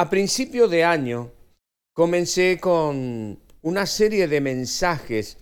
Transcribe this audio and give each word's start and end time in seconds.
A 0.00 0.08
principio 0.08 0.68
de 0.68 0.84
año 0.84 1.32
comencé 1.92 2.60
con 2.60 3.36
una 3.62 3.84
serie 3.84 4.28
de 4.28 4.40
mensajes 4.40 5.38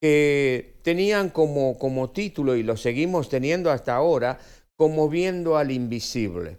que 0.00 0.76
tenían 0.82 1.30
como, 1.30 1.76
como 1.76 2.10
título, 2.10 2.54
y 2.54 2.62
lo 2.62 2.76
seguimos 2.76 3.28
teniendo 3.28 3.72
hasta 3.72 3.96
ahora, 3.96 4.38
como 4.76 5.08
viendo 5.08 5.56
al 5.56 5.72
invisible. 5.72 6.58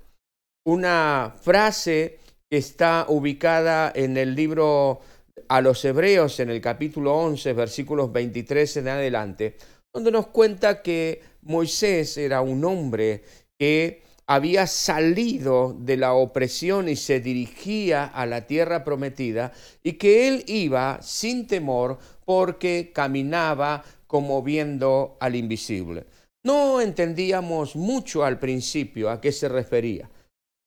Una 0.66 1.34
frase 1.42 2.20
que 2.50 2.58
está 2.58 3.06
ubicada 3.08 3.90
en 3.96 4.18
el 4.18 4.36
libro 4.36 5.00
a 5.48 5.62
los 5.62 5.86
Hebreos, 5.86 6.42
en 6.42 6.50
el 6.50 6.60
capítulo 6.60 7.16
11, 7.16 7.54
versículos 7.54 8.12
23 8.12 8.76
en 8.76 8.88
adelante, 8.90 9.56
donde 9.94 10.12
nos 10.12 10.28
cuenta 10.28 10.82
que 10.82 11.22
Moisés 11.44 12.18
era 12.18 12.42
un 12.42 12.66
hombre 12.66 13.24
que 13.58 14.09
había 14.30 14.68
salido 14.68 15.76
de 15.80 15.98
la 15.98 16.14
opresión 16.14 16.88
y 16.88 16.96
se 16.96 17.20
dirigía 17.20 18.06
a 18.06 18.28
la 18.28 18.46
tierra 18.46 18.84
prometida 18.84 19.52
y 19.82 19.94
que 19.94 20.28
él 20.28 20.44
iba 20.46 21.00
sin 21.02 21.48
temor 21.48 21.98
porque 22.26 22.92
caminaba 22.94 23.84
como 24.06 24.44
viendo 24.44 25.18
al 25.20 25.36
invisible. 25.36 26.06
No 26.46 26.80
entendíamos 26.80 27.76
mucho 27.76 28.24
al 28.24 28.38
principio 28.38 29.10
a 29.10 29.20
qué 29.20 29.32
se 29.32 29.50
refería. 29.50 30.08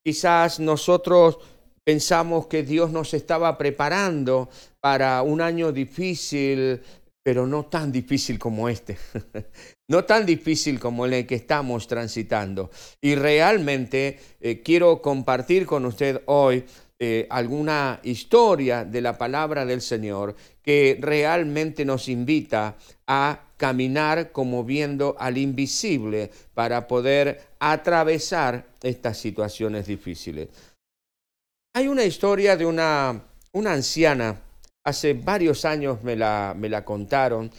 Quizás 0.04 0.58
nosotros 0.58 1.38
pensamos 1.84 2.48
que 2.48 2.64
Dios 2.64 2.90
nos 2.90 3.14
estaba 3.14 3.56
preparando 3.56 4.48
para 4.80 5.22
un 5.22 5.40
año 5.40 5.70
difícil, 5.70 6.82
pero 7.22 7.46
no 7.46 7.66
tan 7.66 7.92
difícil 7.92 8.38
como 8.38 8.68
este, 8.68 8.98
no 9.88 10.04
tan 10.04 10.26
difícil 10.26 10.80
como 10.80 11.06
el 11.06 11.26
que 11.26 11.36
estamos 11.36 11.86
transitando. 11.86 12.70
Y 13.00 13.14
realmente 13.14 14.18
eh, 14.40 14.60
quiero 14.62 15.00
compartir 15.00 15.66
con 15.66 15.86
usted 15.86 16.22
hoy 16.26 16.64
eh, 16.98 17.26
alguna 17.30 18.00
historia 18.04 18.84
de 18.84 19.00
la 19.00 19.18
palabra 19.18 19.64
del 19.64 19.80
Señor 19.80 20.36
que 20.62 20.96
realmente 21.00 21.84
nos 21.84 22.08
invita 22.08 22.76
a 23.06 23.40
caminar 23.56 24.30
como 24.30 24.64
viendo 24.64 25.16
al 25.18 25.38
invisible 25.38 26.30
para 26.54 26.86
poder 26.86 27.40
atravesar 27.58 28.66
estas 28.82 29.18
situaciones 29.18 29.86
difíciles. 29.86 30.48
Hay 31.74 31.88
una 31.88 32.04
historia 32.04 32.56
de 32.56 32.66
una, 32.66 33.22
una 33.52 33.72
anciana 33.72 34.40
hace 34.84 35.14
varios 35.14 35.64
años 35.64 36.02
me 36.02 36.16
la, 36.16 36.54
me 36.56 36.68
la 36.68 36.84
contaron 36.84 37.50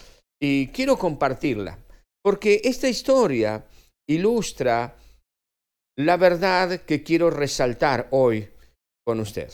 y 0.41 0.67
quiero 0.67 0.97
compartirla, 0.97 1.79
porque 2.23 2.61
esta 2.63 2.89
historia 2.89 3.65
ilustra 4.07 4.95
la 5.97 6.17
verdad 6.17 6.81
que 6.81 7.03
quiero 7.03 7.29
resaltar 7.29 8.07
hoy 8.11 8.49
con 9.05 9.19
usted. 9.19 9.51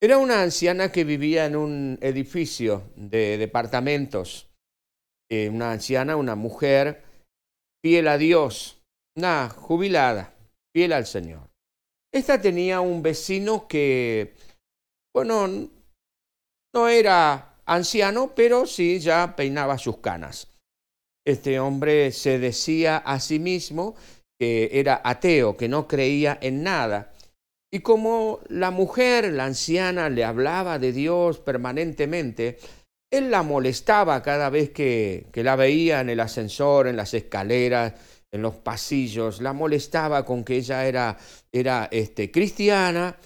Era 0.00 0.18
una 0.18 0.42
anciana 0.42 0.92
que 0.92 1.02
vivía 1.02 1.46
en 1.46 1.56
un 1.56 1.98
edificio 2.00 2.90
de 2.94 3.36
departamentos, 3.36 4.48
eh, 5.28 5.48
una 5.48 5.72
anciana, 5.72 6.16
una 6.16 6.36
mujer 6.36 7.02
fiel 7.82 8.06
a 8.06 8.16
Dios, 8.16 8.80
una 9.16 9.48
jubilada, 9.48 10.34
fiel 10.72 10.92
al 10.92 11.06
Señor. 11.06 11.48
Esta 12.12 12.40
tenía 12.40 12.80
un 12.80 13.02
vecino 13.02 13.66
que 13.66 14.34
bueno, 15.14 15.68
no 16.74 16.88
era 16.88 17.56
anciano, 17.66 18.34
pero 18.34 18.66
sí 18.66 18.98
ya 18.98 19.34
peinaba 19.36 19.78
sus 19.78 19.98
canas. 19.98 20.48
Este 21.26 21.60
hombre 21.60 22.12
se 22.12 22.38
decía 22.38 22.98
a 22.98 23.20
sí 23.20 23.38
mismo 23.38 23.94
que 24.38 24.70
era 24.72 25.00
ateo, 25.04 25.56
que 25.56 25.68
no 25.68 25.86
creía 25.86 26.38
en 26.40 26.62
nada. 26.62 27.12
Y 27.70 27.80
como 27.80 28.40
la 28.48 28.70
mujer, 28.70 29.30
la 29.32 29.44
anciana, 29.44 30.08
le 30.08 30.24
hablaba 30.24 30.78
de 30.78 30.92
Dios 30.92 31.38
permanentemente, 31.38 32.58
él 33.10 33.30
la 33.30 33.42
molestaba 33.42 34.22
cada 34.22 34.48
vez 34.50 34.70
que, 34.70 35.26
que, 35.32 35.42
la 35.42 35.56
veía 35.56 36.00
en 36.00 36.10
el 36.10 36.20
ascensor, 36.20 36.86
en 36.86 36.96
las 36.96 37.12
escaleras, 37.14 37.94
en 38.30 38.42
los 38.42 38.56
pasillos, 38.56 39.40
la 39.40 39.52
molestaba 39.52 40.24
con 40.24 40.44
que 40.44 40.56
ella 40.56 40.86
era, 40.86 41.16
era 41.50 41.88
este, 41.90 42.30
cristiana 42.30 43.16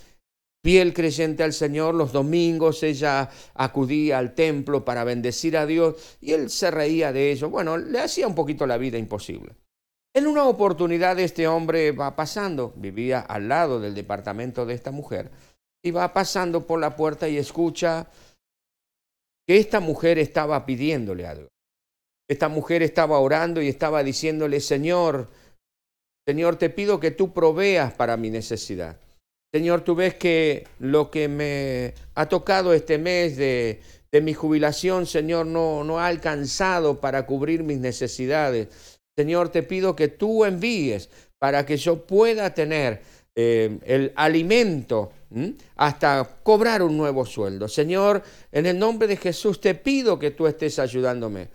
fiel 0.62 0.94
creyente 0.94 1.42
al 1.42 1.52
Señor, 1.52 1.94
los 1.94 2.12
domingos 2.12 2.82
ella 2.82 3.28
acudía 3.54 4.18
al 4.18 4.34
templo 4.34 4.84
para 4.84 5.04
bendecir 5.04 5.56
a 5.56 5.66
Dios 5.66 6.16
y 6.20 6.32
él 6.32 6.50
se 6.50 6.70
reía 6.70 7.12
de 7.12 7.32
ello. 7.32 7.50
Bueno, 7.50 7.76
le 7.76 7.98
hacía 7.98 8.26
un 8.26 8.34
poquito 8.34 8.66
la 8.66 8.78
vida 8.78 8.98
imposible. 8.98 9.54
En 10.14 10.26
una 10.26 10.44
oportunidad 10.44 11.18
este 11.18 11.48
hombre 11.48 11.90
va 11.92 12.14
pasando, 12.14 12.72
vivía 12.76 13.20
al 13.20 13.48
lado 13.48 13.80
del 13.80 13.94
departamento 13.94 14.66
de 14.66 14.74
esta 14.74 14.90
mujer, 14.90 15.30
y 15.82 15.90
va 15.90 16.12
pasando 16.12 16.66
por 16.66 16.78
la 16.78 16.94
puerta 16.94 17.28
y 17.28 17.38
escucha 17.38 18.08
que 19.46 19.56
esta 19.56 19.80
mujer 19.80 20.18
estaba 20.18 20.64
pidiéndole 20.64 21.26
a 21.26 21.34
Dios. 21.34 21.48
Esta 22.28 22.48
mujer 22.48 22.82
estaba 22.82 23.18
orando 23.18 23.60
y 23.60 23.68
estaba 23.68 24.02
diciéndole, 24.04 24.60
Señor, 24.60 25.28
Señor, 26.26 26.56
te 26.56 26.70
pido 26.70 27.00
que 27.00 27.10
tú 27.10 27.32
proveas 27.32 27.92
para 27.94 28.16
mi 28.16 28.30
necesidad. 28.30 29.00
Señor, 29.54 29.82
tú 29.82 29.94
ves 29.94 30.14
que 30.14 30.66
lo 30.78 31.10
que 31.10 31.28
me 31.28 31.92
ha 32.14 32.26
tocado 32.26 32.72
este 32.72 32.96
mes 32.96 33.36
de, 33.36 33.82
mi 34.22 34.32
jubilación, 34.32 35.04
Señor, 35.04 35.44
no, 35.44 35.98
ha 36.00 36.06
alcanzado 36.06 37.00
para 37.00 37.26
cubrir 37.26 37.62
mis 37.62 37.78
necesidades. 37.78 38.68
Señor, 39.14 39.50
te 39.50 39.62
pido 39.62 39.94
que 39.94 40.08
tú 40.08 40.46
envíes 40.46 41.10
para 41.38 41.66
que 41.66 41.76
yo 41.76 42.06
pueda 42.06 42.54
tener 42.54 43.02
eh, 43.34 43.78
el 43.84 44.12
alimento 44.16 45.12
hasta 45.76 46.38
cobrar 46.42 46.82
un 46.82 46.96
nuevo 46.96 47.26
sueldo. 47.26 47.68
Señor, 47.68 48.22
en 48.52 48.64
el 48.64 48.78
nombre 48.78 49.06
de 49.06 49.18
Jesús 49.18 49.60
te 49.60 49.74
pido 49.74 50.18
que 50.18 50.30
tú 50.30 50.46
estés 50.46 50.78
ayudándome. 50.78 51.48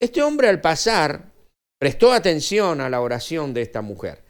Este 0.00 0.20
hombre 0.20 0.48
al 0.48 0.60
pasar 0.60 1.30
prestó 1.78 2.12
atención 2.12 2.80
a 2.80 2.90
la 2.90 3.00
oración 3.00 3.54
de 3.54 3.62
esta 3.62 3.82
mujer 3.82 4.25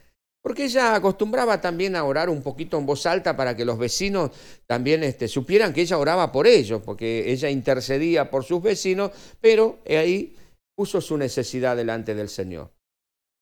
porque 0.47 0.67
ella 0.67 0.95
acostumbraba 0.95 1.61
también 1.61 1.97
a 1.97 2.05
orar 2.05 2.31
un 2.31 2.41
poquito 2.41 2.79
en 2.79 2.87
voz 2.87 3.05
alta 3.05 3.37
para 3.37 3.57
que 3.57 3.65
los 3.65 3.77
vecinos 3.77 4.31
también 4.65 5.03
este, 5.03 5.27
supieran 5.27 5.73
que 5.73 5.81
ella 5.81 5.99
oraba 5.99 6.31
por 6.31 6.47
ellos, 6.47 6.83
porque 6.85 7.33
ella 7.33 7.51
intercedía 7.51 8.31
por 8.31 8.45
sus 8.45 8.63
vecinos, 8.63 9.11
pero 9.41 9.81
ahí 9.89 10.37
puso 10.77 11.01
su 11.01 11.19
necesidad 11.19 11.77
delante 11.77 12.15
del 12.15 12.29
Señor. 12.29 12.71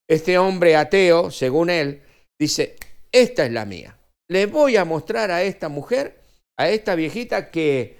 Este 0.08 0.38
hombre 0.38 0.76
ateo, 0.76 1.30
según 1.30 1.68
él, 1.68 2.00
dice, 2.40 2.76
esta 3.12 3.44
es 3.44 3.52
la 3.52 3.66
mía. 3.66 3.98
Le 4.30 4.46
voy 4.46 4.76
a 4.76 4.86
mostrar 4.86 5.30
a 5.30 5.42
esta 5.42 5.68
mujer, 5.68 6.22
a 6.58 6.70
esta 6.70 6.94
viejita, 6.94 7.50
que 7.50 7.98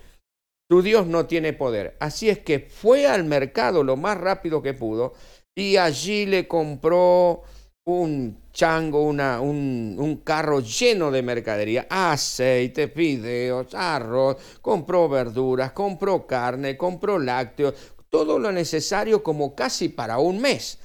su 0.71 0.81
Dios 0.81 1.07
no 1.07 1.27
tiene 1.27 1.53
poder. 1.53 1.95
Así 2.01 2.31
es 2.31 2.39
que 2.39 2.59
fue 2.59 3.07
al 3.07 3.25
mercado 3.25 3.85
lo 3.85 3.99
más 3.99 4.17
rápido 4.17 4.63
que 4.63 4.73
pudo 4.73 5.13
y 5.55 5.77
allí 5.77 6.25
le 6.25 6.49
compró 6.49 7.43
un 7.87 8.43
chango, 8.55 9.03
una, 9.03 9.41
un, 9.41 9.97
un, 9.99 10.17
carro 10.19 10.61
lleno 10.61 11.11
de 11.11 11.23
mercadería, 11.23 11.87
aceite, 11.91 12.89
fideos, 12.89 13.75
arroz, 13.75 14.37
compró 14.63 15.09
verduras, 15.09 15.73
compró 15.73 16.27
carne, 16.27 16.79
compró 16.79 17.19
lácteos, 17.19 17.75
todo 18.09 18.39
lo 18.39 18.53
necesario 18.53 19.23
como 19.23 19.55
casi 19.55 19.91
para 19.91 20.19
un 20.19 20.41
mes. 20.41 20.79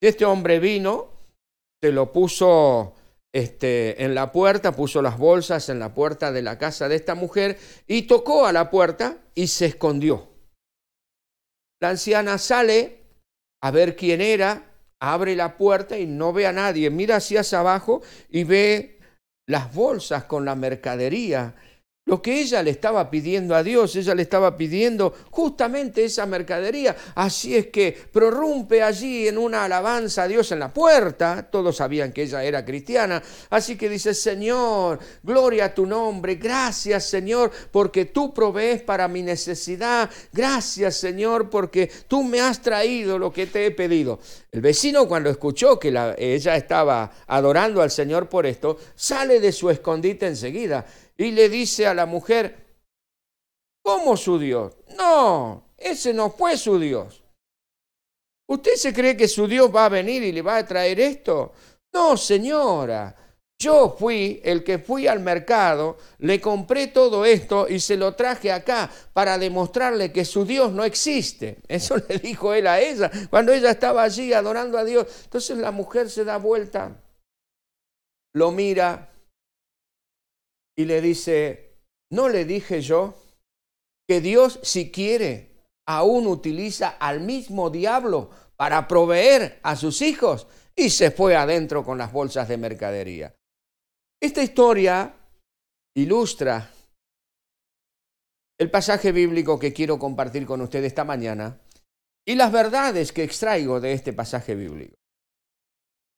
Este 0.00 0.24
hombre 0.24 0.60
vino, 0.60 1.08
se 1.82 1.90
lo 1.90 2.12
puso 2.12 2.94
este, 3.32 4.04
en 4.04 4.14
la 4.14 4.30
puerta, 4.30 4.76
puso 4.76 5.02
las 5.02 5.18
bolsas 5.18 5.68
en 5.70 5.78
la 5.78 5.92
puerta 5.92 6.30
de 6.30 6.42
la 6.42 6.58
casa 6.58 6.88
de 6.88 6.96
esta 6.96 7.14
mujer 7.14 7.58
y 7.86 8.02
tocó 8.02 8.46
a 8.46 8.52
la 8.52 8.70
puerta 8.70 9.18
y 9.34 9.48
se 9.48 9.66
escondió. 9.66 10.28
La 11.80 11.90
anciana 11.90 12.38
sale 12.38 13.04
a 13.62 13.70
ver 13.70 13.96
quién 13.96 14.20
era, 14.20 14.73
abre 15.12 15.36
la 15.36 15.56
puerta 15.56 15.98
y 15.98 16.06
no 16.06 16.32
ve 16.32 16.46
a 16.46 16.52
nadie, 16.52 16.90
mira 16.90 17.16
hacia 17.16 17.42
abajo 17.58 18.02
y 18.30 18.44
ve 18.44 18.98
las 19.46 19.74
bolsas 19.74 20.24
con 20.24 20.44
la 20.44 20.54
mercadería 20.54 21.54
lo 22.06 22.20
que 22.20 22.38
ella 22.38 22.62
le 22.62 22.70
estaba 22.70 23.10
pidiendo 23.10 23.54
a 23.54 23.62
Dios, 23.62 23.96
ella 23.96 24.14
le 24.14 24.22
estaba 24.22 24.58
pidiendo 24.58 25.14
justamente 25.30 26.04
esa 26.04 26.26
mercadería. 26.26 26.94
Así 27.14 27.56
es 27.56 27.68
que 27.68 27.92
prorrumpe 28.12 28.82
allí 28.82 29.26
en 29.26 29.38
una 29.38 29.64
alabanza 29.64 30.24
a 30.24 30.28
Dios 30.28 30.52
en 30.52 30.58
la 30.58 30.72
puerta. 30.72 31.48
Todos 31.50 31.76
sabían 31.76 32.12
que 32.12 32.24
ella 32.24 32.44
era 32.44 32.62
cristiana. 32.62 33.22
Así 33.48 33.76
que 33.76 33.88
dice, 33.88 34.12
Señor, 34.12 34.98
gloria 35.22 35.66
a 35.66 35.74
tu 35.74 35.86
nombre. 35.86 36.34
Gracias, 36.34 37.06
Señor, 37.06 37.50
porque 37.70 38.04
tú 38.04 38.34
provees 38.34 38.82
para 38.82 39.08
mi 39.08 39.22
necesidad. 39.22 40.10
Gracias, 40.30 40.96
Señor, 40.96 41.48
porque 41.48 41.90
tú 42.06 42.22
me 42.22 42.38
has 42.38 42.60
traído 42.60 43.18
lo 43.18 43.32
que 43.32 43.46
te 43.46 43.64
he 43.64 43.70
pedido. 43.70 44.20
El 44.52 44.60
vecino 44.60 45.08
cuando 45.08 45.30
escuchó 45.30 45.78
que 45.78 45.88
ella 46.18 46.56
estaba 46.56 47.10
adorando 47.28 47.80
al 47.80 47.90
Señor 47.90 48.28
por 48.28 48.44
esto, 48.44 48.76
sale 48.94 49.40
de 49.40 49.52
su 49.52 49.70
escondite 49.70 50.26
enseguida 50.26 50.84
y 51.16 51.30
le 51.30 51.48
dice 51.48 51.86
a 51.86 51.94
la 51.94 52.06
mujer, 52.06 52.76
¿cómo 53.82 54.16
su 54.16 54.38
Dios? 54.38 54.76
No, 54.96 55.74
ese 55.76 56.12
no 56.12 56.30
fue 56.30 56.56
su 56.56 56.78
Dios. 56.78 57.22
¿Usted 58.46 58.74
se 58.74 58.92
cree 58.92 59.16
que 59.16 59.28
su 59.28 59.46
Dios 59.46 59.74
va 59.74 59.86
a 59.86 59.90
venir 59.90 60.22
y 60.22 60.32
le 60.32 60.42
va 60.42 60.56
a 60.56 60.66
traer 60.66 61.00
esto? 61.00 61.52
No, 61.92 62.16
señora. 62.16 63.16
Yo 63.56 63.94
fui 63.96 64.40
el 64.44 64.64
que 64.64 64.78
fui 64.78 65.06
al 65.06 65.20
mercado, 65.20 65.96
le 66.18 66.40
compré 66.40 66.88
todo 66.88 67.24
esto 67.24 67.68
y 67.68 67.78
se 67.78 67.96
lo 67.96 68.14
traje 68.14 68.50
acá 68.50 68.90
para 69.12 69.38
demostrarle 69.38 70.12
que 70.12 70.24
su 70.24 70.44
Dios 70.44 70.72
no 70.72 70.84
existe. 70.84 71.62
Eso 71.68 71.96
le 72.08 72.18
dijo 72.18 72.52
él 72.52 72.66
a 72.66 72.80
ella 72.80 73.10
cuando 73.30 73.52
ella 73.52 73.70
estaba 73.70 74.02
allí 74.02 74.32
adorando 74.32 74.76
a 74.76 74.84
Dios. 74.84 75.06
Entonces 75.24 75.56
la 75.56 75.70
mujer 75.70 76.10
se 76.10 76.24
da 76.24 76.36
vuelta, 76.36 77.00
lo 78.34 78.50
mira 78.50 79.13
y 80.76 80.84
le 80.84 81.00
dice, 81.00 81.78
¿no 82.10 82.28
le 82.28 82.44
dije 82.44 82.80
yo 82.80 83.14
que 84.08 84.20
Dios 84.20 84.60
si 84.62 84.90
quiere 84.90 85.50
aún 85.86 86.26
utiliza 86.26 86.88
al 86.88 87.20
mismo 87.20 87.70
diablo 87.70 88.30
para 88.56 88.88
proveer 88.88 89.60
a 89.62 89.76
sus 89.76 90.02
hijos? 90.02 90.46
Y 90.76 90.90
se 90.90 91.10
fue 91.10 91.36
adentro 91.36 91.84
con 91.84 91.98
las 91.98 92.12
bolsas 92.12 92.48
de 92.48 92.56
mercadería. 92.56 93.34
Esta 94.20 94.42
historia 94.42 95.14
ilustra 95.96 96.70
el 98.58 98.70
pasaje 98.70 99.12
bíblico 99.12 99.58
que 99.58 99.72
quiero 99.72 99.98
compartir 99.98 100.46
con 100.46 100.60
ustedes 100.60 100.86
esta 100.86 101.04
mañana 101.04 101.60
y 102.26 102.34
las 102.34 102.50
verdades 102.50 103.12
que 103.12 103.22
extraigo 103.22 103.80
de 103.80 103.92
este 103.92 104.12
pasaje 104.12 104.54
bíblico. 104.54 104.94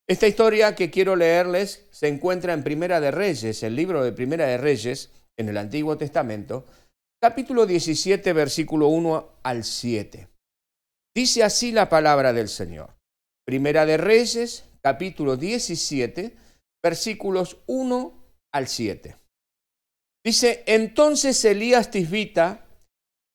Esta 0.09 0.29
historia 0.29 0.77
que 0.77 0.91
quiero 0.91 1.17
leerles 1.17 1.89
se 1.91 2.07
encuentra 2.07 2.53
en 2.53 2.63
Primera 2.63 3.01
de 3.01 3.11
Reyes, 3.11 3.65
el 3.65 3.75
libro 3.75 4.05
de 4.05 4.13
Primera 4.13 4.47
de 4.47 4.57
Reyes, 4.57 5.11
en 5.37 5.49
el 5.49 5.57
Antiguo 5.57 5.99
Testamento, 5.99 6.65
capítulo 7.21 7.67
17, 7.67 8.33
versículo 8.33 8.87
1 8.87 9.41
al 9.43 9.65
7. 9.65 10.29
Dice 11.13 11.43
así 11.43 11.73
la 11.73 11.89
palabra 11.89 12.33
del 12.33 12.49
Señor. 12.49 12.95
Primera 13.45 13.85
de 13.85 13.97
Reyes, 13.97 14.65
capítulo 14.81 15.37
17, 15.37 16.37
versículos 16.85 17.57
1 17.67 18.15
al 18.53 18.69
7. 18.69 19.17
Dice, 20.25 20.63
entonces 20.67 21.45
Elías 21.45 21.91
Tisbita, 21.91 22.65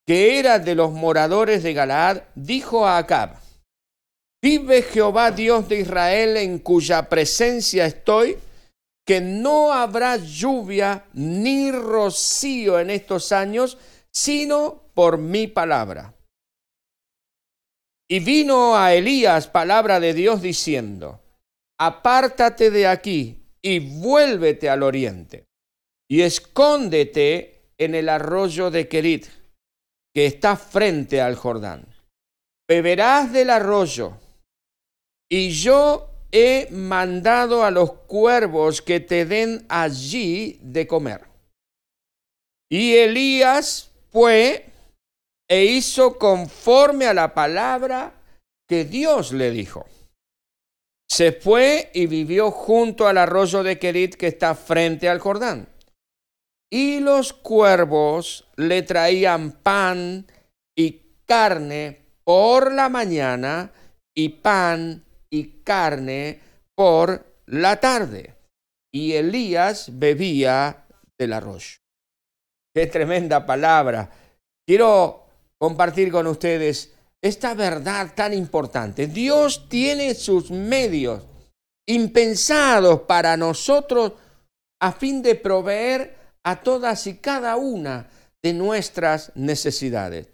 que 0.08 0.40
era 0.40 0.58
de 0.60 0.76
los 0.76 0.94
moradores 0.94 1.64
de 1.64 1.74
Galaad, 1.74 2.24
dijo 2.36 2.88
a 2.88 2.98
Acab, 2.98 3.41
vive 4.42 4.82
Jehová 4.82 5.32
Dios 5.32 5.70
de 5.70 5.82
Israel 5.82 6.38
en 6.38 6.60
cuya 6.60 7.08
presencia 7.08 7.86
estoy, 7.86 8.38
que 9.06 9.22
no 9.22 9.74
habrá 9.74 10.18
lluvia 10.18 11.06
ni 11.14 11.72
rocío 11.72 12.80
en 12.80 12.90
estos 12.90 13.32
años, 13.32 13.78
sino 14.12 14.92
por 14.94 15.18
mi 15.18 15.48
palabra. 15.48 16.14
Y 18.10 18.20
vino 18.20 18.76
a 18.76 18.94
Elías 18.94 19.48
palabra 19.48 20.00
de 20.00 20.14
Dios 20.14 20.42
diciendo, 20.42 21.22
apártate 21.80 22.70
de 22.70 22.88
aquí 22.88 23.42
y 23.62 23.80
vuélvete 23.80 24.70
al 24.70 24.84
oriente 24.84 25.46
y 26.10 26.22
escóndete 26.22 27.72
en 27.78 27.96
el 27.96 28.10
arroyo 28.10 28.70
de 28.70 28.88
Kerit, 28.90 29.28
que 30.14 30.26
está 30.26 30.58
frente 30.58 31.22
al 31.22 31.36
Jordán. 31.36 31.88
Beberás 32.68 33.32
del 33.32 33.50
arroyo, 33.50 34.18
y 35.32 35.52
yo 35.52 36.10
he 36.32 36.68
mandado 36.72 37.64
a 37.64 37.72
los 37.72 37.94
cuervos 37.94 38.82
que 38.82 39.00
te 39.00 39.26
den 39.26 39.66
allí 39.70 40.60
de 40.62 40.88
comer. 40.88 41.22
Y 42.70 42.96
Elías 42.96 43.92
fue 44.12 44.66
e 45.50 45.66
hizo 45.66 46.18
conforme 46.18 47.06
a 47.06 47.14
la 47.14 47.34
palabra 47.34 48.14
que 48.68 48.86
Dios 48.86 49.34
le 49.34 49.52
dijo 49.52 49.86
se 51.12 51.34
fue 51.34 51.92
y 51.94 52.06
vivió 52.06 52.52
junto 52.52 53.06
al 53.06 53.18
arroyo 53.18 53.64
de 53.64 53.78
Kerit 53.78 54.16
que 54.16 54.28
está 54.28 54.56
frente 54.56 55.10
al 55.10 55.20
Jordán. 55.20 55.68
Y 56.72 57.02
los 57.02 57.34
cuervos 57.34 58.48
le 58.56 58.82
traían 58.84 59.52
pan 59.52 60.26
y 60.74 61.02
carne 61.26 62.02
por 62.24 62.72
la 62.72 62.88
mañana 62.88 63.74
y 64.16 64.30
pan 64.30 65.04
y 65.32 65.62
carne 65.64 66.40
por 66.76 67.26
la 67.48 67.80
tarde. 67.80 68.36
Y 68.94 69.14
Elías 69.14 69.88
bebía 69.98 70.86
del 71.18 71.34
arroyo. 71.34 71.78
Qué 72.76 72.88
tremenda 72.88 73.46
palabra. 73.46 74.10
Quiero 74.68 75.26
compartir 75.58 76.12
con 76.12 76.28
ustedes 76.28 76.94
esta 77.22 77.54
verdad 77.54 78.14
tan 78.16 78.34
importante. 78.34 79.08
Dios 79.08 79.68
tiene 79.70 80.14
sus 80.16 80.52
medios 80.52 81.24
impensados 81.88 83.02
para 83.02 83.38
nosotros 83.38 84.14
a 84.82 84.92
fin 84.92 85.22
de 85.22 85.36
proveer 85.36 86.16
a 86.44 86.62
todas 86.62 87.06
y 87.08 87.18
cada 87.18 87.56
una 87.56 88.10
de 88.42 88.54
nuestras 88.54 89.32
necesidades. 89.36 90.28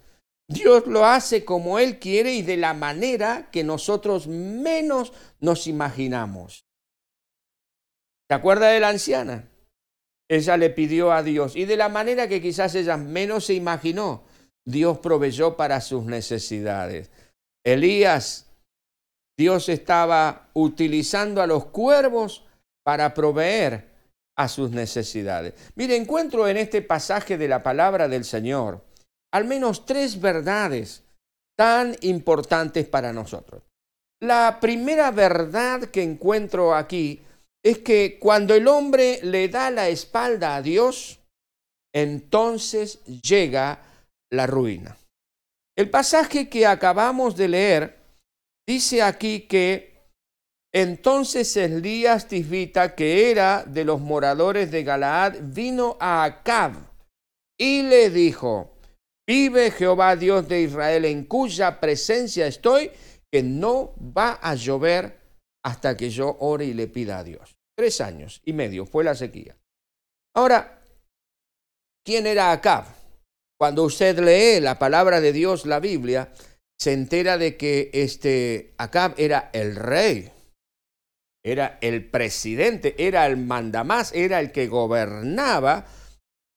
Dios 0.48 0.88
lo 0.88 1.06
hace 1.06 1.44
como 1.44 1.78
Él 1.78 2.00
quiere 2.00 2.34
y 2.34 2.42
de 2.42 2.58
la 2.58 2.74
manera 2.74 3.50
que 3.52 3.64
nosotros 3.64 4.28
menos 4.28 5.12
nos 5.40 5.68
imaginamos. 5.68 6.66
¿Se 8.30 8.34
acuerda 8.36 8.70
de 8.70 8.80
la 8.80 8.90
anciana? 8.90 9.50
Ella 10.30 10.58
le 10.58 10.70
pidió 10.70 11.12
a 11.12 11.24
Dios 11.24 11.56
y 11.56 11.66
de 11.66 11.78
la 11.78 11.90
manera 11.90 12.28
que 12.28 12.42
quizás 12.42 12.76
ella 12.76 12.98
menos 12.98 13.46
se 13.46 13.54
imaginó. 13.54 14.24
Dios 14.66 15.00
proveyó 15.00 15.56
para 15.56 15.80
sus 15.80 16.04
necesidades. 16.04 17.10
Elías, 17.64 18.50
Dios 19.38 19.70
estaba 19.70 20.50
utilizando 20.54 21.42
a 21.42 21.48
los 21.48 21.66
cuervos 21.66 22.46
para 22.84 23.14
proveer 23.14 23.90
a 24.38 24.48
sus 24.48 24.72
necesidades. 24.72 25.54
Mire, 25.76 25.96
encuentro 25.96 26.48
en 26.48 26.58
este 26.58 26.82
pasaje 26.82 27.38
de 27.38 27.48
la 27.48 27.64
palabra 27.64 28.08
del 28.08 28.26
Señor 28.26 28.87
al 29.34 29.46
menos 29.46 29.86
tres 29.86 30.20
verdades 30.20 31.04
tan 31.58 31.96
importantes 32.02 32.88
para 32.88 33.14
nosotros. 33.14 33.64
La 34.22 34.60
primera 34.60 35.12
verdad 35.12 35.90
que 35.90 36.02
encuentro 36.02 36.76
aquí 36.76 37.22
es 37.64 37.80
que 37.80 38.18
cuando 38.20 38.56
el 38.56 38.68
hombre 38.68 39.20
le 39.24 39.48
da 39.50 39.70
la 39.70 39.90
espalda 39.90 40.56
a 40.56 40.62
Dios, 40.62 41.20
entonces 41.94 43.04
llega 43.06 43.82
la 44.32 44.48
ruina. 44.48 44.98
El 45.78 45.90
pasaje 45.90 46.50
que 46.50 46.66
acabamos 46.66 47.36
de 47.36 47.48
leer 47.48 47.98
dice 48.68 49.02
aquí 49.02 49.42
que 49.42 49.98
entonces 50.74 51.56
Elías 51.58 52.28
Tisbita, 52.28 52.94
que 52.96 53.32
era 53.32 53.64
de 53.64 53.86
los 53.86 54.00
moradores 54.02 54.70
de 54.70 54.84
Galaad, 54.84 55.36
vino 55.42 55.98
a 56.00 56.24
Acab 56.24 56.74
y 57.60 57.84
le 57.84 58.10
dijo, 58.10 58.77
vive 59.28 59.72
Jehová 59.72 60.16
Dios 60.16 60.48
de 60.48 60.62
Israel 60.62 61.06
en 61.06 61.26
cuya 61.26 61.80
presencia 61.80 62.48
estoy, 62.48 62.90
que 63.32 63.44
no 63.44 63.94
va 64.00 64.40
a 64.42 64.56
llover 64.56 65.20
hasta 65.64 65.98
que 65.98 66.10
yo 66.10 66.38
ore 66.40 66.66
y 66.66 66.74
le 66.74 66.88
pida 66.88 67.20
a 67.20 67.24
Dios. 67.24 67.58
Tres 67.78 68.00
años 68.00 68.42
y 68.46 68.54
medio 68.54 68.86
fue 68.86 69.04
la 69.04 69.16
sequía. 69.16 69.58
Ahora, 70.36 70.82
¿quién 72.06 72.26
era 72.26 72.52
Acab? 72.52 72.86
Cuando 73.60 73.84
usted 73.84 74.20
lee 74.20 74.62
la 74.62 74.80
palabra 74.80 75.20
de 75.20 75.34
Dios, 75.34 75.66
la 75.66 75.80
Biblia, 75.80 76.32
se 76.80 76.94
entera 76.94 77.38
de 77.38 77.58
que 77.58 77.90
este 77.94 78.74
Acab 78.78 79.16
era 79.18 79.50
el 79.52 79.76
rey, 79.76 80.32
era 81.44 81.80
el 81.82 82.10
presidente, 82.10 82.96
era 82.98 83.26
el 83.26 83.38
mandamás, 83.38 84.14
era 84.14 84.40
el 84.40 84.52
que 84.52 84.68
gobernaba 84.68 85.86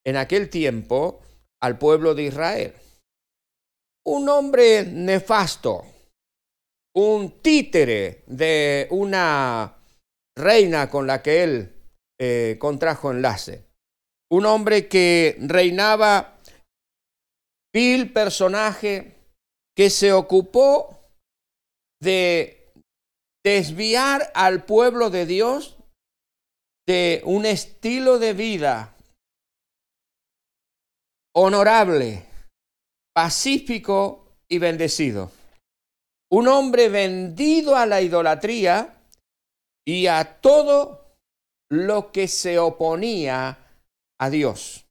en 0.05 0.17
aquel 0.17 0.51
tiempo 0.51 1.23
al 1.63 1.79
pueblo 1.79 2.15
de 2.15 2.25
Israel. 2.25 2.75
Un 4.07 4.29
hombre 4.29 4.85
nefasto, 4.85 5.85
un 6.95 7.43
títere 7.43 8.25
de 8.27 8.89
una 8.91 9.77
reina 10.37 10.89
con 10.89 11.07
la 11.07 11.23
que 11.23 11.43
él 11.43 11.75
eh, 12.19 12.57
contrajo 12.59 13.11
enlace. 13.11 13.67
Un 14.31 14.47
hombre 14.47 14.89
que 14.89 15.37
reinaba 15.41 16.39
vil 17.75 18.13
personaje 18.13 19.17
que 19.77 19.91
se 19.91 20.13
ocupó 20.13 21.11
de 22.03 22.73
desviar 23.45 24.31
al 24.35 24.65
pueblo 24.65 25.11
de 25.11 25.27
Dios 25.27 25.77
de 26.87 27.23
un 27.25 27.47
estilo 27.47 28.19
de 28.19 28.33
vida 28.33 28.97
honorable, 31.43 32.27
pacífico 33.15 34.37
y 34.49 34.59
bendecido. 34.59 35.33
Un 36.31 36.49
hombre 36.49 36.89
vendido 36.89 37.77
a 37.77 37.87
la 37.87 38.03
idolatría 38.03 39.03
y 39.87 40.07
a 40.07 40.41
todo 40.41 41.17
lo 41.71 42.13
que 42.13 42.29
se 42.29 42.59
oponía 42.59 43.59
a 44.21 44.31
Dios. 44.31 44.87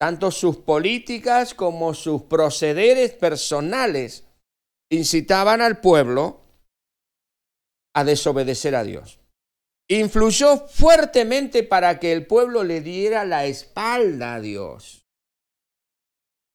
Tanto 0.00 0.32
sus 0.32 0.56
políticas 0.56 1.54
como 1.54 1.94
sus 1.94 2.22
procederes 2.22 3.12
personales 3.12 4.24
incitaban 4.90 5.60
al 5.60 5.80
pueblo 5.80 6.40
a 7.94 8.02
desobedecer 8.04 8.74
a 8.74 8.82
Dios. 8.82 9.20
influyó 9.88 10.56
fuertemente 10.68 11.62
para 11.62 12.00
que 12.00 12.12
el 12.12 12.26
pueblo 12.26 12.64
le 12.64 12.80
diera 12.80 13.24
la 13.24 13.44
espalda 13.44 14.34
a 14.34 14.40
Dios. 14.40 15.01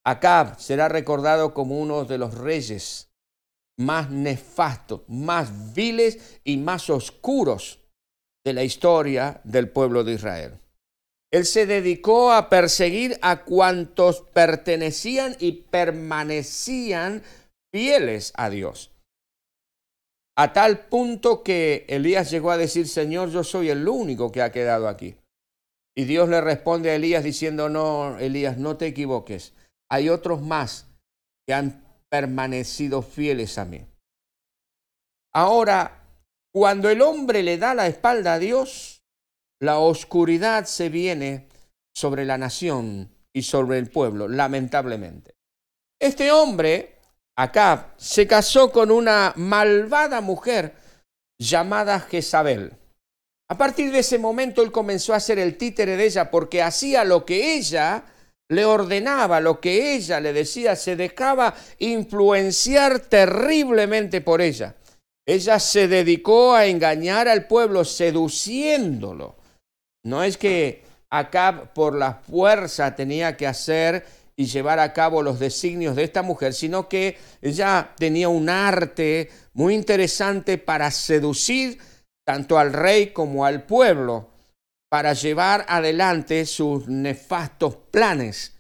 Acab 0.08 0.58
será 0.58 0.88
recordado 0.88 1.54
como 1.54 1.78
uno 1.78 2.06
de 2.06 2.18
los 2.18 2.34
reyes 2.34 3.10
más 3.78 4.10
nefastos, 4.10 5.02
más 5.10 5.74
viles 5.74 6.40
y 6.46 6.56
más 6.56 6.90
oscuros 6.90 7.82
de 8.46 8.54
la 8.54 8.64
historia 8.64 9.42
del 9.44 9.70
pueblo 9.70 10.06
de 10.06 10.14
Israel. 10.14 10.60
Él 11.30 11.46
se 11.46 11.66
dedicó 11.66 12.32
a 12.32 12.48
perseguir 12.48 13.20
a 13.22 13.44
cuantos 13.44 14.22
pertenecían 14.22 15.36
y 15.40 15.64
permanecían 15.64 17.22
fieles 17.74 18.32
a 18.38 18.50
Dios. 18.50 18.92
A 20.38 20.54
tal 20.54 20.88
punto 20.88 21.44
que 21.44 21.86
Elías 21.90 22.32
llegó 22.32 22.52
a 22.52 22.58
decir, 22.58 22.88
Señor, 22.88 23.30
yo 23.30 23.44
soy 23.44 23.72
el 23.72 23.86
único 23.86 24.32
que 24.32 24.42
ha 24.42 24.54
quedado 24.54 24.88
aquí. 24.88 25.18
Y 25.98 26.06
Dios 26.06 26.30
le 26.30 26.40
responde 26.40 26.92
a 26.92 26.96
Elías 26.96 27.26
diciendo, 27.26 27.68
no, 27.68 28.18
Elías, 28.20 28.58
no 28.58 28.78
te 28.78 28.86
equivoques. 28.86 29.54
Hay 29.89 30.10
otros 30.10 30.41
más 30.41 30.88
que 31.46 31.53
han 31.53 31.84
permanecido 32.10 33.01
fieles 33.01 33.58
a 33.58 33.65
mí. 33.65 33.86
Ahora, 35.34 36.03
cuando 36.53 36.89
el 36.89 37.01
hombre 37.01 37.44
le 37.44 37.58
da 37.58 37.74
la 37.74 37.88
espalda 37.88 38.34
a 38.34 38.39
Dios, 38.39 39.03
la 39.60 39.79
oscuridad 39.79 40.65
se 40.65 40.89
viene 40.89 41.48
sobre 41.96 42.25
la 42.25 42.38
nación 42.38 43.10
y 43.34 43.44
sobre 43.44 43.77
el 43.77 43.89
pueblo, 43.89 44.27
lamentablemente. 44.27 45.36
Este 46.00 46.32
hombre 46.32 46.98
Acab 47.36 47.94
se 47.98 48.27
casó 48.27 48.72
con 48.72 48.89
una 48.89 49.34
malvada 49.36 50.22
mujer 50.22 50.75
llamada 51.39 52.00
Jezabel. 52.00 52.74
A 53.50 53.58
partir 53.58 53.91
de 53.91 54.00
ese 54.00 54.17
momento 54.17 54.62
él 54.62 54.72
comenzó 54.72 55.13
a 55.13 55.20
ser 55.20 55.39
el 55.39 55.58
títere 55.58 55.96
de 55.98 56.06
ella 56.06 56.32
porque 56.32 56.62
hacía 56.62 57.03
lo 57.03 57.25
que 57.25 57.56
ella 57.56 58.03
le 58.50 58.66
ordenaba, 58.66 59.39
lo 59.39 59.60
que 59.60 59.96
ella 59.96 60.20
le 60.20 60.34
decía, 60.34 60.75
se 60.75 60.96
dejaba 60.96 61.56
influenciar 61.80 63.00
terriblemente 63.00 64.22
por 64.22 64.42
ella. 64.42 64.75
Ella 65.25 65.60
se 65.60 65.88
dedicó 65.88 66.54
a 66.54 66.66
engañar 66.66 67.27
al 67.27 67.48
pueblo 67.48 67.84
seduciéndolo. 67.84 69.36
No 70.06 70.24
es 70.24 70.38
que 70.38 70.84
Acab 71.10 71.74
por 71.74 71.96
la 71.96 72.13
fuerza 72.13 72.96
tenía 72.96 73.36
que 73.36 73.48
hacer 73.48 74.06
y 74.38 74.46
llevar 74.46 74.80
a 74.80 74.94
cabo 74.94 75.22
los 75.22 75.39
designios 75.39 75.96
de 75.96 76.04
esta 76.04 76.22
mujer, 76.22 76.54
sino 76.54 76.88
que 76.88 77.18
ella 77.42 77.94
tenía 77.98 78.30
un 78.30 78.50
arte 78.50 79.30
muy 79.54 79.74
interesante 79.74 80.58
para 80.58 80.92
seducir 80.92 81.80
tanto 82.25 82.60
al 82.60 82.72
rey 82.72 83.08
como 83.08 83.46
al 83.46 83.63
pueblo, 83.63 84.30
para 84.89 85.13
llevar 85.13 85.65
adelante 85.67 86.46
sus 86.46 86.88
nefastos 86.88 87.75
planes 87.91 88.53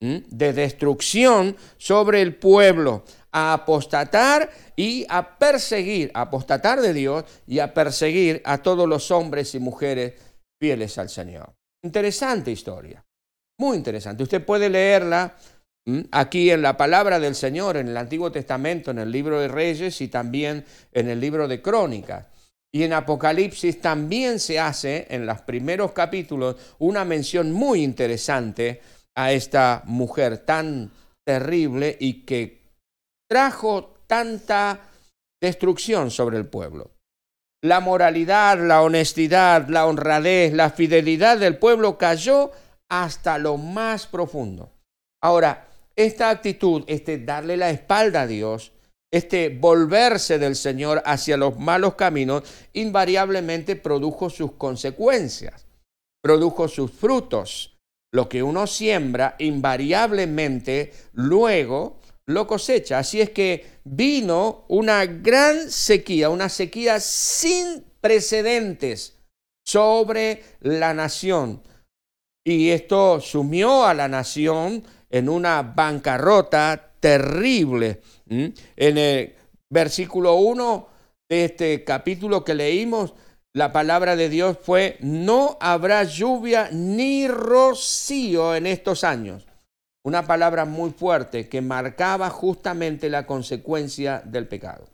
de 0.00 0.52
destrucción 0.52 1.56
sobre 1.78 2.20
el 2.20 2.34
pueblo, 2.36 3.04
a 3.32 3.54
apostatar 3.54 4.50
y 4.76 5.06
a 5.08 5.38
perseguir, 5.38 6.10
apostatar 6.14 6.80
de 6.80 6.92
Dios 6.92 7.24
y 7.46 7.58
a 7.58 7.72
perseguir 7.72 8.42
a 8.44 8.58
todos 8.58 8.86
los 8.86 9.10
hombres 9.10 9.54
y 9.54 9.58
mujeres 9.60 10.12
fieles 10.60 10.98
al 10.98 11.08
Señor. 11.08 11.54
Interesante 11.82 12.50
historia. 12.50 13.02
Muy 13.58 13.78
interesante. 13.78 14.22
Usted 14.22 14.44
puede 14.44 14.68
leerla 14.68 15.36
aquí 16.12 16.50
en 16.50 16.62
la 16.62 16.76
palabra 16.76 17.18
del 17.18 17.34
Señor, 17.34 17.76
en 17.76 17.88
el 17.88 17.96
Antiguo 17.96 18.30
Testamento, 18.30 18.90
en 18.90 18.98
el 18.98 19.10
libro 19.10 19.40
de 19.40 19.48
Reyes 19.48 20.00
y 20.00 20.08
también 20.08 20.64
en 20.92 21.08
el 21.08 21.20
libro 21.20 21.48
de 21.48 21.60
Crónicas. 21.60 22.26
Y 22.74 22.82
en 22.82 22.92
Apocalipsis 22.92 23.80
también 23.80 24.40
se 24.40 24.58
hace, 24.58 25.06
en 25.08 25.26
los 25.26 25.42
primeros 25.42 25.92
capítulos, 25.92 26.56
una 26.80 27.04
mención 27.04 27.52
muy 27.52 27.84
interesante 27.84 28.80
a 29.16 29.30
esta 29.30 29.82
mujer 29.84 30.38
tan 30.38 30.90
terrible 31.24 31.96
y 32.00 32.24
que 32.24 32.64
trajo 33.30 33.94
tanta 34.08 34.90
destrucción 35.40 36.10
sobre 36.10 36.36
el 36.36 36.46
pueblo. 36.46 36.90
La 37.62 37.78
moralidad, 37.78 38.58
la 38.58 38.82
honestidad, 38.82 39.68
la 39.68 39.86
honradez, 39.86 40.52
la 40.52 40.70
fidelidad 40.70 41.38
del 41.38 41.58
pueblo 41.58 41.96
cayó 41.96 42.50
hasta 42.90 43.38
lo 43.38 43.56
más 43.56 44.08
profundo. 44.08 44.72
Ahora, 45.22 45.68
esta 45.94 46.28
actitud, 46.28 46.82
este 46.88 47.18
darle 47.18 47.56
la 47.56 47.70
espalda 47.70 48.22
a 48.22 48.26
Dios, 48.26 48.72
este 49.14 49.48
volverse 49.48 50.38
del 50.38 50.56
Señor 50.56 51.02
hacia 51.04 51.36
los 51.36 51.58
malos 51.58 51.94
caminos, 51.94 52.42
invariablemente 52.72 53.76
produjo 53.76 54.30
sus 54.30 54.52
consecuencias, 54.52 55.66
produjo 56.22 56.68
sus 56.68 56.90
frutos. 56.90 57.78
Lo 58.12 58.28
que 58.28 58.42
uno 58.42 58.66
siembra, 58.66 59.34
invariablemente 59.38 60.92
luego 61.12 62.00
lo 62.26 62.46
cosecha. 62.46 62.98
Así 62.98 63.20
es 63.20 63.30
que 63.30 63.66
vino 63.84 64.64
una 64.68 65.04
gran 65.04 65.70
sequía, 65.70 66.30
una 66.30 66.48
sequía 66.48 67.00
sin 67.00 67.84
precedentes 68.00 69.18
sobre 69.64 70.42
la 70.60 70.94
nación 70.94 71.62
y 72.44 72.70
esto 72.70 73.20
sumió 73.20 73.86
a 73.86 73.94
la 73.94 74.06
nación 74.06 74.84
en 75.08 75.30
una 75.30 75.62
bancarrota 75.62 76.92
terrible. 77.04 78.00
En 78.30 78.54
el 78.96 79.34
versículo 79.68 80.36
1 80.36 80.88
de 81.28 81.44
este 81.44 81.84
capítulo 81.84 82.42
que 82.42 82.54
leímos, 82.54 83.12
la 83.52 83.74
palabra 83.74 84.16
de 84.16 84.30
Dios 84.30 84.56
fue, 84.62 84.96
no 85.00 85.58
habrá 85.60 86.04
lluvia 86.04 86.70
ni 86.72 87.28
rocío 87.28 88.54
en 88.54 88.66
estos 88.66 89.04
años. 89.04 89.46
Una 90.02 90.26
palabra 90.26 90.64
muy 90.64 90.92
fuerte 90.92 91.46
que 91.46 91.60
marcaba 91.60 92.30
justamente 92.30 93.10
la 93.10 93.26
consecuencia 93.26 94.22
del 94.24 94.48
pecado. 94.48 94.88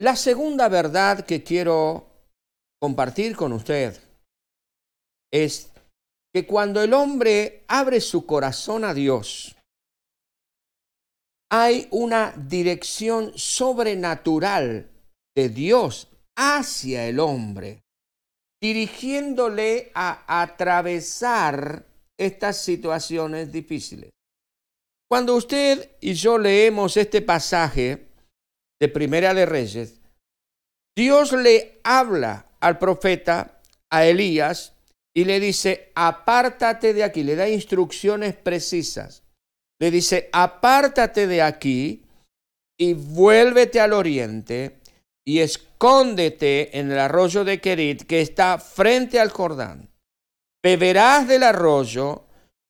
La 0.00 0.16
segunda 0.16 0.70
verdad 0.70 1.26
que 1.26 1.42
quiero 1.42 2.06
compartir 2.80 3.36
con 3.36 3.52
usted 3.52 4.00
es 5.30 5.70
que 6.32 6.46
cuando 6.46 6.82
el 6.82 6.94
hombre 6.94 7.66
abre 7.68 8.00
su 8.00 8.24
corazón 8.24 8.84
a 8.84 8.94
Dios, 8.94 9.53
hay 11.56 11.86
una 11.92 12.34
dirección 12.36 13.30
sobrenatural 13.36 14.90
de 15.36 15.48
Dios 15.48 16.08
hacia 16.36 17.06
el 17.06 17.20
hombre, 17.20 17.84
dirigiéndole 18.60 19.92
a 19.94 20.42
atravesar 20.42 21.86
estas 22.18 22.56
situaciones 22.56 23.52
difíciles. 23.52 24.10
Cuando 25.08 25.36
usted 25.36 25.92
y 26.00 26.14
yo 26.14 26.38
leemos 26.38 26.96
este 26.96 27.22
pasaje 27.22 28.08
de 28.80 28.88
Primera 28.88 29.32
de 29.32 29.46
Reyes, 29.46 30.00
Dios 30.96 31.30
le 31.30 31.78
habla 31.84 32.48
al 32.58 32.80
profeta, 32.80 33.60
a 33.92 34.04
Elías, 34.04 34.74
y 35.14 35.24
le 35.24 35.38
dice, 35.38 35.92
apártate 35.94 36.94
de 36.94 37.04
aquí, 37.04 37.22
le 37.22 37.36
da 37.36 37.48
instrucciones 37.48 38.34
precisas. 38.34 39.23
Le 39.84 39.90
dice, 39.90 40.30
apártate 40.32 41.26
de 41.26 41.42
aquí 41.42 42.06
y 42.80 42.94
vuélvete 42.94 43.80
al 43.80 43.92
oriente 43.92 44.80
y 45.26 45.40
escóndete 45.40 46.78
en 46.78 46.90
el 46.90 46.98
arroyo 46.98 47.44
de 47.44 47.60
Kerit 47.60 48.04
que 48.04 48.22
está 48.22 48.56
frente 48.56 49.20
al 49.20 49.28
Jordán. 49.28 49.90
Beberás 50.62 51.28
del 51.28 51.42
arroyo 51.42 52.24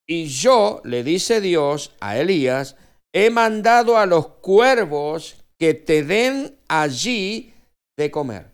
y 0.05 0.25
yo, 0.25 0.83
le 0.83 1.05
dice 1.05 1.41
Dios 1.41 1.95
a 2.01 2.19
Elías, 2.19 2.75
he 3.15 3.31
mandado 3.31 3.97
a 3.97 4.07
los 4.07 4.27
cuervos 4.27 5.37
que 5.57 5.73
te 5.73 6.03
den 6.03 6.59
allí 6.67 7.55
de 7.97 8.11
comer. 8.11 8.51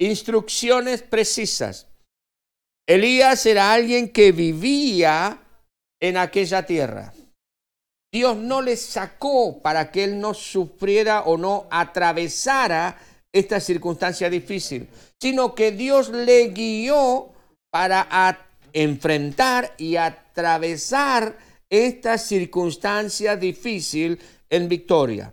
Instrucciones 0.00 1.02
precisas. 1.02 1.86
Elías 2.88 3.44
era 3.44 3.74
alguien 3.74 4.08
que 4.08 4.32
vivía 4.32 5.42
en 6.00 6.16
aquella 6.16 6.64
tierra. 6.64 7.12
Dios 8.12 8.36
no 8.36 8.60
le 8.60 8.76
sacó 8.76 9.60
para 9.62 9.92
que 9.92 10.04
él 10.04 10.20
no 10.20 10.34
sufriera 10.34 11.22
o 11.22 11.36
no 11.36 11.66
atravesara 11.70 12.98
esta 13.32 13.60
circunstancia 13.60 14.28
difícil, 14.28 14.88
sino 15.20 15.54
que 15.54 15.70
Dios 15.70 16.08
le 16.08 16.48
guió 16.48 17.28
para 17.70 18.48
enfrentar 18.72 19.72
y 19.78 19.96
atravesar 19.96 21.36
esta 21.68 22.18
circunstancia 22.18 23.36
difícil 23.36 24.18
en 24.48 24.68
victoria. 24.68 25.32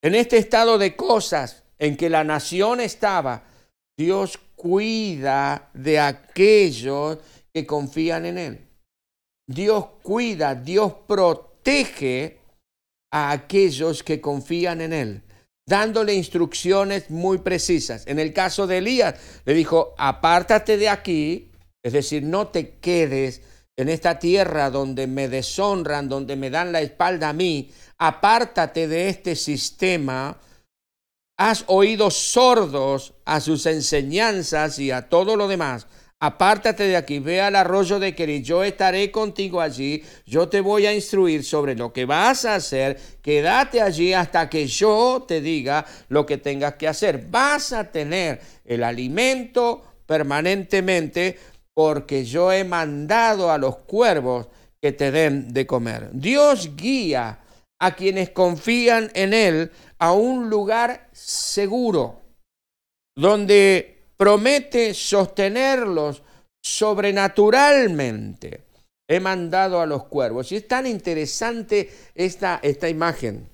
En 0.00 0.14
este 0.14 0.38
estado 0.38 0.78
de 0.78 0.94
cosas 0.94 1.64
en 1.80 1.96
que 1.96 2.08
la 2.08 2.22
nación 2.22 2.80
estaba, 2.80 3.42
Dios 3.96 4.38
cuida 4.54 5.70
de 5.74 5.98
aquellos 5.98 7.18
que 7.52 7.66
confían 7.66 8.26
en 8.26 8.38
Él. 8.38 8.68
Dios 9.48 9.86
cuida, 10.02 10.54
Dios 10.54 10.92
protege 11.08 11.47
a 13.10 13.30
aquellos 13.30 14.02
que 14.02 14.20
confían 14.20 14.80
en 14.80 14.92
Él. 14.92 15.22
dándole 15.66 16.14
instrucciones 16.14 17.10
muy 17.10 17.38
precisas. 17.38 18.06
En 18.06 18.18
el 18.18 18.32
caso 18.32 18.66
de 18.66 18.78
Elías, 18.78 19.16
le 19.44 19.52
dijo, 19.52 19.94
apártate 19.98 20.78
de 20.78 20.88
aquí, 20.88 21.50
es 21.82 21.92
decir, 21.92 22.22
no 22.22 22.48
te 22.48 22.78
quedes 22.78 23.42
en 23.76 23.90
esta 23.90 24.18
tierra 24.18 24.70
donde 24.70 25.06
me 25.06 25.28
deshonran, 25.28 26.08
donde 26.08 26.36
me 26.36 26.48
dan 26.48 26.72
la 26.72 26.80
espalda 26.80 27.28
a 27.28 27.32
mí, 27.34 27.70
apártate 27.98 28.88
de 28.88 29.10
este 29.10 29.36
sistema, 29.36 30.38
has 31.38 31.64
oído 31.66 32.10
sordos 32.10 33.12
a 33.26 33.38
sus 33.40 33.66
enseñanzas 33.66 34.78
y 34.78 34.90
a 34.90 35.10
todo 35.10 35.36
lo 35.36 35.48
demás. 35.48 35.86
Apártate 36.20 36.88
de 36.88 36.96
aquí, 36.96 37.20
ve 37.20 37.40
al 37.40 37.54
arroyo 37.54 38.00
de 38.00 38.12
Keri, 38.12 38.42
yo 38.42 38.64
estaré 38.64 39.12
contigo 39.12 39.60
allí, 39.60 40.02
yo 40.26 40.48
te 40.48 40.60
voy 40.60 40.84
a 40.84 40.92
instruir 40.92 41.44
sobre 41.44 41.76
lo 41.76 41.92
que 41.92 42.06
vas 42.06 42.44
a 42.44 42.56
hacer, 42.56 42.98
quédate 43.22 43.80
allí 43.80 44.12
hasta 44.12 44.50
que 44.50 44.66
yo 44.66 45.24
te 45.28 45.40
diga 45.40 45.86
lo 46.08 46.26
que 46.26 46.38
tengas 46.38 46.74
que 46.74 46.88
hacer. 46.88 47.26
Vas 47.30 47.72
a 47.72 47.92
tener 47.92 48.40
el 48.64 48.82
alimento 48.82 49.84
permanentemente 50.06 51.38
porque 51.72 52.24
yo 52.24 52.50
he 52.50 52.64
mandado 52.64 53.52
a 53.52 53.58
los 53.58 53.76
cuervos 53.76 54.48
que 54.82 54.90
te 54.90 55.12
den 55.12 55.52
de 55.52 55.68
comer. 55.68 56.10
Dios 56.12 56.74
guía 56.74 57.38
a 57.78 57.94
quienes 57.94 58.30
confían 58.30 59.12
en 59.14 59.32
Él 59.32 59.70
a 60.00 60.10
un 60.10 60.50
lugar 60.50 61.08
seguro, 61.12 62.22
donde 63.14 63.97
promete 64.18 64.94
sostenerlos 64.94 66.22
sobrenaturalmente. 66.62 68.64
He 69.08 69.20
mandado 69.20 69.80
a 69.80 69.86
los 69.86 70.04
cuervos. 70.04 70.52
Y 70.52 70.56
es 70.56 70.68
tan 70.68 70.86
interesante 70.86 71.90
esta, 72.14 72.60
esta 72.62 72.90
imagen. 72.90 73.48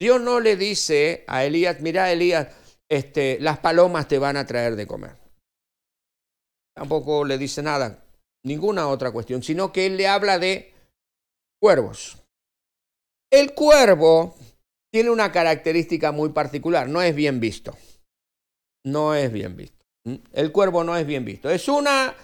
Dios 0.00 0.20
no 0.20 0.40
le 0.40 0.56
dice 0.56 1.24
a 1.28 1.44
Elías, 1.44 1.80
mira 1.80 2.10
Elías, 2.10 2.48
este, 2.88 3.38
las 3.40 3.58
palomas 3.58 4.08
te 4.08 4.18
van 4.18 4.36
a 4.36 4.46
traer 4.46 4.74
de 4.74 4.86
comer 4.86 5.28
tampoco 6.78 7.24
le 7.24 7.38
dice 7.38 7.60
nada, 7.60 8.04
ninguna 8.44 8.88
otra 8.88 9.10
cuestión, 9.10 9.42
sino 9.42 9.72
que 9.72 9.86
él 9.86 9.96
le 9.96 10.06
habla 10.06 10.38
de 10.38 10.72
cuervos. 11.60 12.18
El 13.30 13.52
cuervo 13.52 14.36
tiene 14.92 15.10
una 15.10 15.32
característica 15.32 16.12
muy 16.12 16.30
particular, 16.30 16.88
no 16.88 17.02
es 17.02 17.14
bien 17.14 17.40
visto. 17.40 17.76
No 18.90 19.14
es 19.14 19.32
bien 19.32 19.56
visto. 19.56 19.84
El 20.32 20.52
cuervo 20.52 20.84
no 20.84 20.96
es 20.96 21.06
bien 21.06 21.24
visto. 21.24 21.50
Es 21.50 21.68
una, 21.68 22.14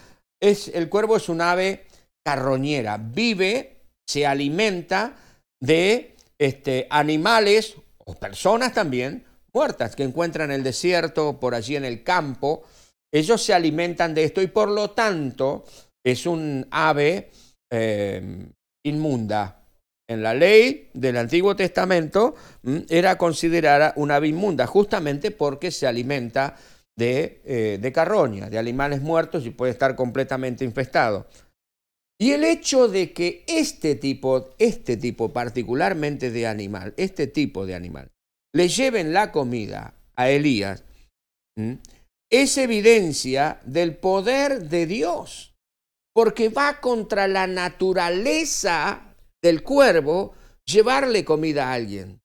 es, 0.41 0.69
el 0.69 0.89
cuervo 0.89 1.17
es 1.17 1.29
un 1.29 1.41
ave 1.41 1.87
carroñera, 2.25 2.97
vive, 2.99 3.83
se 4.07 4.27
alimenta 4.27 5.17
de 5.61 6.17
este, 6.39 6.87
animales 6.91 7.77
o 7.99 8.15
personas 8.15 8.73
también 8.73 9.25
muertas 9.55 9.95
que 9.95 10.03
encuentran 10.03 10.51
en 10.51 10.57
el 10.57 10.65
desierto, 10.65 11.39
por 11.39 11.55
allí 11.55 11.77
en 11.77 11.85
el 11.85 12.03
campo, 12.03 12.65
ellos 13.13 13.43
se 13.43 13.55
alimentan 13.55 14.13
de 14.13 14.25
esto 14.25 14.43
y 14.43 14.49
por 14.49 14.69
lo 14.69 14.91
tanto 14.91 15.65
es 16.05 16.27
un 16.27 16.67
ave 16.71 17.31
em, 17.71 18.53
inmunda. 18.85 19.64
En 20.09 20.23
la 20.23 20.35
ley 20.35 20.91
del 20.93 21.17
Antiguo 21.17 21.57
Testamento 21.57 22.35
era 22.91 23.17
considerada 23.17 23.95
una 23.97 24.17
ave 24.17 24.29
inmunda 24.29 24.67
justamente 24.67 25.31
porque 25.31 25.71
se 25.71 25.87
alimenta 25.87 26.57
de, 26.97 27.41
eh, 27.45 27.79
de 27.81 27.93
carroña, 27.93 28.51
de 28.51 28.59
animales 28.59 29.01
muertos 29.01 29.47
y 29.47 29.51
puede 29.51 29.73
estar 29.73 29.97
completamente 29.97 30.65
infestado. 30.65 31.27
Y 32.21 32.33
el 32.33 32.45
hecho 32.45 32.87
de 32.89 33.13
que 33.13 33.45
este 33.49 33.97
tipo, 33.97 34.51
este 34.59 34.97
tipo 34.97 35.33
particularmente 35.33 36.31
de 36.31 36.47
animal, 36.47 36.95
este 36.97 37.27
tipo 37.27 37.67
de 37.67 37.75
animal, 37.75 38.11
le 38.55 38.69
lleven 38.69 39.13
la 39.13 39.33
comida 39.33 39.95
a 40.15 40.31
Elías, 40.31 40.85
es 42.31 42.59
evidencia 42.59 43.61
del 43.65 43.97
poder 43.97 44.69
de 44.69 44.87
Dios, 44.87 45.55
porque 46.15 46.51
va 46.51 46.81
contra 46.81 47.27
la 47.27 47.47
naturaleza 47.47 49.14
del 49.45 49.63
cuervo 49.63 50.33
llevarle 50.65 51.23
comida 51.23 51.69
a 51.69 51.75
alguien. 51.75 52.23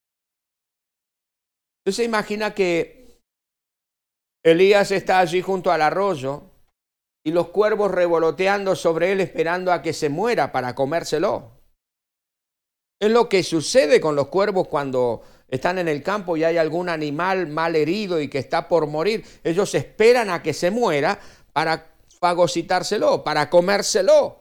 Se 1.86 2.06
imagina 2.06 2.54
que 2.54 3.20
Elías 4.42 4.92
está 4.92 5.20
allí 5.20 5.42
junto 5.42 5.70
al 5.70 5.82
arroyo 5.82 6.44
y 7.26 7.32
los 7.32 7.50
cuervos 7.50 7.92
revoloteando 7.92 8.74
sobre 8.74 9.12
él 9.12 9.20
esperando 9.20 9.74
a 9.74 9.82
que 9.82 9.92
se 9.92 10.08
muera 10.08 10.54
para 10.54 10.76
comérselo. 10.76 11.60
Es 13.02 13.12
lo 13.12 13.28
que 13.28 13.44
sucede 13.44 14.00
con 14.00 14.16
los 14.16 14.28
cuervos 14.28 14.70
cuando 14.70 15.22
están 15.50 15.78
en 15.78 15.90
el 15.90 16.02
campo 16.02 16.38
y 16.38 16.46
hay 16.46 16.58
algún 16.58 16.88
animal 16.88 17.48
mal 17.48 17.76
herido 17.76 18.22
y 18.22 18.30
que 18.30 18.38
está 18.38 18.70
por 18.70 18.88
morir, 18.88 19.26
ellos 19.44 19.76
esperan 19.76 20.30
a 20.30 20.42
que 20.42 20.54
se 20.54 20.72
muera 20.72 21.20
para 21.52 21.92
fagocitárselo, 22.22 23.26
para 23.26 23.50
comérselo. 23.50 24.40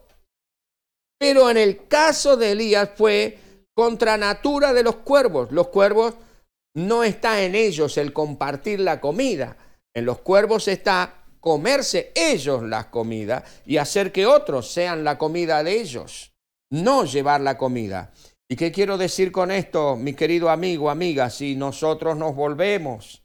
Pero 1.18 1.50
en 1.50 1.56
el 1.56 1.88
caso 1.88 2.36
de 2.36 2.52
Elías 2.52 2.90
fue 2.94 3.38
contra 3.74 4.16
natura 4.16 4.72
de 4.72 4.82
los 4.82 4.96
cuervos. 4.96 5.50
Los 5.52 5.68
cuervos 5.68 6.14
no 6.74 7.04
está 7.04 7.42
en 7.42 7.54
ellos 7.54 7.98
el 7.98 8.12
compartir 8.12 8.80
la 8.80 9.00
comida. 9.00 9.56
En 9.94 10.04
los 10.04 10.18
cuervos 10.18 10.68
está 10.68 11.24
comerse 11.40 12.12
ellos 12.14 12.62
la 12.62 12.90
comida 12.90 13.44
y 13.64 13.78
hacer 13.78 14.12
que 14.12 14.26
otros 14.26 14.70
sean 14.70 15.04
la 15.04 15.18
comida 15.18 15.62
de 15.62 15.80
ellos, 15.80 16.32
no 16.70 17.04
llevar 17.04 17.40
la 17.40 17.56
comida. 17.56 18.12
¿Y 18.50 18.56
qué 18.56 18.72
quiero 18.72 18.96
decir 18.96 19.30
con 19.30 19.50
esto, 19.50 19.96
mi 19.96 20.14
querido 20.14 20.50
amigo, 20.50 20.90
amiga? 20.90 21.30
Si 21.30 21.54
nosotros 21.54 22.16
nos 22.16 22.34
volvemos 22.34 23.22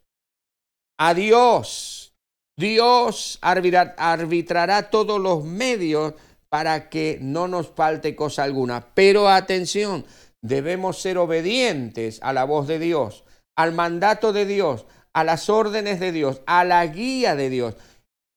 a 0.98 1.14
Dios, 1.14 2.14
Dios 2.58 3.40
arbitrará 3.42 4.90
todos 4.90 5.20
los 5.20 5.44
medios 5.44 6.14
para 6.54 6.88
que 6.88 7.18
no 7.20 7.48
nos 7.48 7.70
falte 7.70 8.16
cosa 8.16 8.44
alguna. 8.44 8.94
Pero 8.94 9.28
atención, 9.28 10.06
debemos 10.40 11.02
ser 11.02 11.18
obedientes 11.18 12.20
a 12.22 12.32
la 12.32 12.44
voz 12.44 12.68
de 12.68 12.78
Dios, 12.78 13.24
al 13.58 13.74
mandato 13.74 14.34
de 14.34 14.46
Dios, 14.46 14.86
a 15.14 15.24
las 15.24 15.50
órdenes 15.50 16.00
de 16.00 16.12
Dios, 16.12 16.44
a 16.46 16.64
la 16.64 16.86
guía 16.86 17.36
de 17.36 17.50
Dios, 17.50 17.76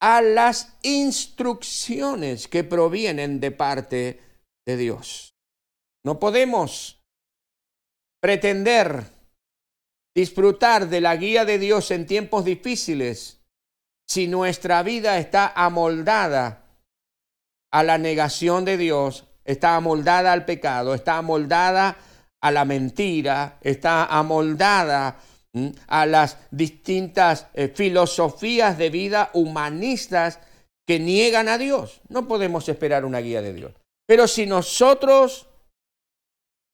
a 0.00 0.22
las 0.22 0.79
instrucciones 0.81 2.48
que 2.48 2.64
provienen 2.64 3.38
de 3.38 3.50
parte 3.50 4.20
de 4.64 4.79
Dios. 4.79 5.35
No 6.02 6.18
podemos 6.18 7.02
pretender 8.22 9.12
disfrutar 10.14 10.88
de 10.88 11.02
la 11.02 11.14
guía 11.16 11.44
de 11.44 11.59
Dios 11.59 11.90
en 11.90 12.07
tiempos 12.07 12.46
difíciles 12.46 13.42
si 14.09 14.26
nuestra 14.26 14.83
vida 14.83 15.18
está 15.18 15.52
amoldada 15.55 16.65
a 17.76 17.82
la 17.82 17.98
negación 17.98 18.64
de 18.64 18.78
Dios, 18.78 19.24
está 19.44 19.76
amoldada 19.76 20.32
al 20.32 20.46
pecado, 20.46 20.94
está 20.94 21.18
amoldada 21.18 21.98
a 22.40 22.50
la 22.50 22.64
mentira, 22.64 23.58
está 23.60 24.06
amoldada 24.06 25.18
a 25.86 26.06
las 26.06 26.38
distintas 26.50 27.48
eh, 27.52 27.68
filosofías 27.68 28.78
de 28.78 28.88
vida 28.88 29.28
humanistas 29.34 30.38
que 30.86 30.98
niegan 30.98 31.48
a 31.48 31.58
Dios. 31.58 32.00
No 32.08 32.26
podemos 32.26 32.66
esperar 32.70 33.04
una 33.04 33.18
guía 33.18 33.42
de 33.42 33.52
Dios. 33.52 33.72
Pero 34.06 34.26
si 34.26 34.46
nosotros 34.46 35.46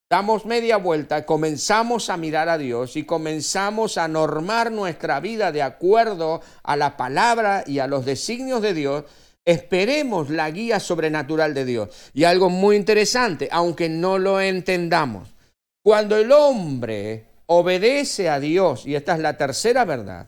damos 0.09 0.45
media 0.45 0.77
vuelta, 0.77 1.25
comenzamos 1.25 2.09
a 2.09 2.15
mirar 2.15 2.47
a 2.47 2.57
Dios 2.57 2.95
y 2.95 3.03
comenzamos 3.03 3.97
a 3.97 4.07
normar 4.07 4.71
nuestra 4.71 5.19
vida 5.19 5.51
de 5.51 5.63
acuerdo 5.63 6.39
a 6.63 6.77
la 6.77 6.95
palabra 6.95 7.65
y 7.67 7.79
a 7.79 7.87
los 7.87 8.05
designios 8.05 8.61
de 8.61 8.73
Dios, 8.73 9.03
esperemos 9.45 10.29
la 10.29 10.49
guía 10.51 10.79
sobrenatural 10.79 11.53
de 11.53 11.65
Dios. 11.65 11.89
Y 12.13 12.23
algo 12.23 12.49
muy 12.49 12.75
interesante, 12.75 13.49
aunque 13.51 13.89
no 13.89 14.17
lo 14.17 14.39
entendamos, 14.39 15.29
cuando 15.83 16.17
el 16.17 16.31
hombre 16.31 17.25
obedece 17.47 18.29
a 18.29 18.39
Dios, 18.39 18.85
y 18.85 18.95
esta 18.95 19.15
es 19.15 19.19
la 19.19 19.37
tercera 19.37 19.85
verdad, 19.85 20.27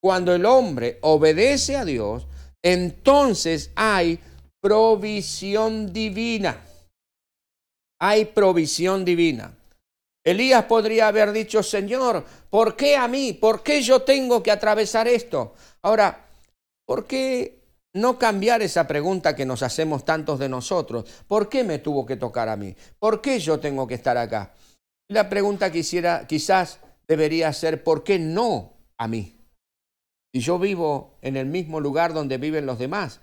cuando 0.00 0.34
el 0.34 0.46
hombre 0.46 0.98
obedece 1.02 1.76
a 1.76 1.84
Dios, 1.84 2.26
entonces 2.62 3.70
hay 3.74 4.18
provisión 4.60 5.92
divina 5.92 6.62
hay 7.98 8.26
provisión 8.26 9.04
divina. 9.04 9.54
Elías 10.24 10.64
podría 10.64 11.08
haber 11.08 11.32
dicho, 11.32 11.62
Señor, 11.62 12.24
¿por 12.50 12.76
qué 12.76 12.96
a 12.96 13.08
mí? 13.08 13.32
¿Por 13.32 13.62
qué 13.62 13.82
yo 13.82 14.02
tengo 14.02 14.42
que 14.42 14.50
atravesar 14.50 15.08
esto? 15.08 15.54
Ahora, 15.82 16.26
¿por 16.84 17.06
qué 17.06 17.58
no 17.94 18.18
cambiar 18.18 18.62
esa 18.62 18.86
pregunta 18.86 19.34
que 19.34 19.46
nos 19.46 19.62
hacemos 19.62 20.04
tantos 20.04 20.38
de 20.38 20.48
nosotros? 20.48 21.04
¿Por 21.26 21.48
qué 21.48 21.64
me 21.64 21.78
tuvo 21.78 22.06
que 22.06 22.16
tocar 22.16 22.48
a 22.48 22.56
mí? 22.56 22.74
¿Por 22.98 23.20
qué 23.20 23.38
yo 23.38 23.60
tengo 23.60 23.86
que 23.86 23.94
estar 23.94 24.16
acá? 24.16 24.54
La 25.08 25.28
pregunta 25.28 25.72
quisiera, 25.72 26.26
quizás 26.26 26.80
debería 27.06 27.52
ser, 27.52 27.82
¿por 27.82 28.04
qué 28.04 28.18
no 28.18 28.74
a 28.98 29.08
mí? 29.08 29.36
Si 30.34 30.40
yo 30.40 30.58
vivo 30.58 31.18
en 31.22 31.36
el 31.36 31.46
mismo 31.46 31.80
lugar 31.80 32.12
donde 32.12 32.36
viven 32.36 32.66
los 32.66 32.78
demás, 32.78 33.20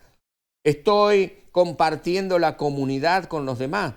estoy 0.63 1.43
compartiendo 1.51 2.39
la 2.39 2.57
comunidad 2.57 3.25
con 3.25 3.45
los 3.45 3.59
demás, 3.59 3.93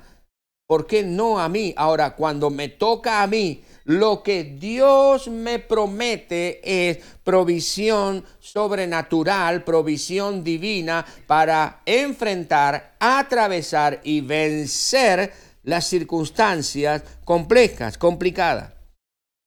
¿Por 0.68 0.86
qué 0.86 1.02
no 1.02 1.40
a 1.40 1.48
mí? 1.48 1.72
Ahora, 1.78 2.14
cuando 2.14 2.50
me 2.50 2.68
toca 2.68 3.22
a 3.22 3.26
mí, 3.26 3.64
Lo 3.88 4.22
que 4.22 4.44
Dios 4.44 5.28
me 5.28 5.60
promete 5.60 6.60
es 6.62 6.98
provisión 7.24 8.22
sobrenatural, 8.38 9.64
provisión 9.64 10.44
divina 10.44 11.06
para 11.26 11.80
enfrentar, 11.86 12.96
atravesar 13.00 14.02
y 14.04 14.20
vencer 14.20 15.32
las 15.62 15.86
circunstancias 15.86 17.02
complejas, 17.24 17.96
complicadas. 17.96 18.74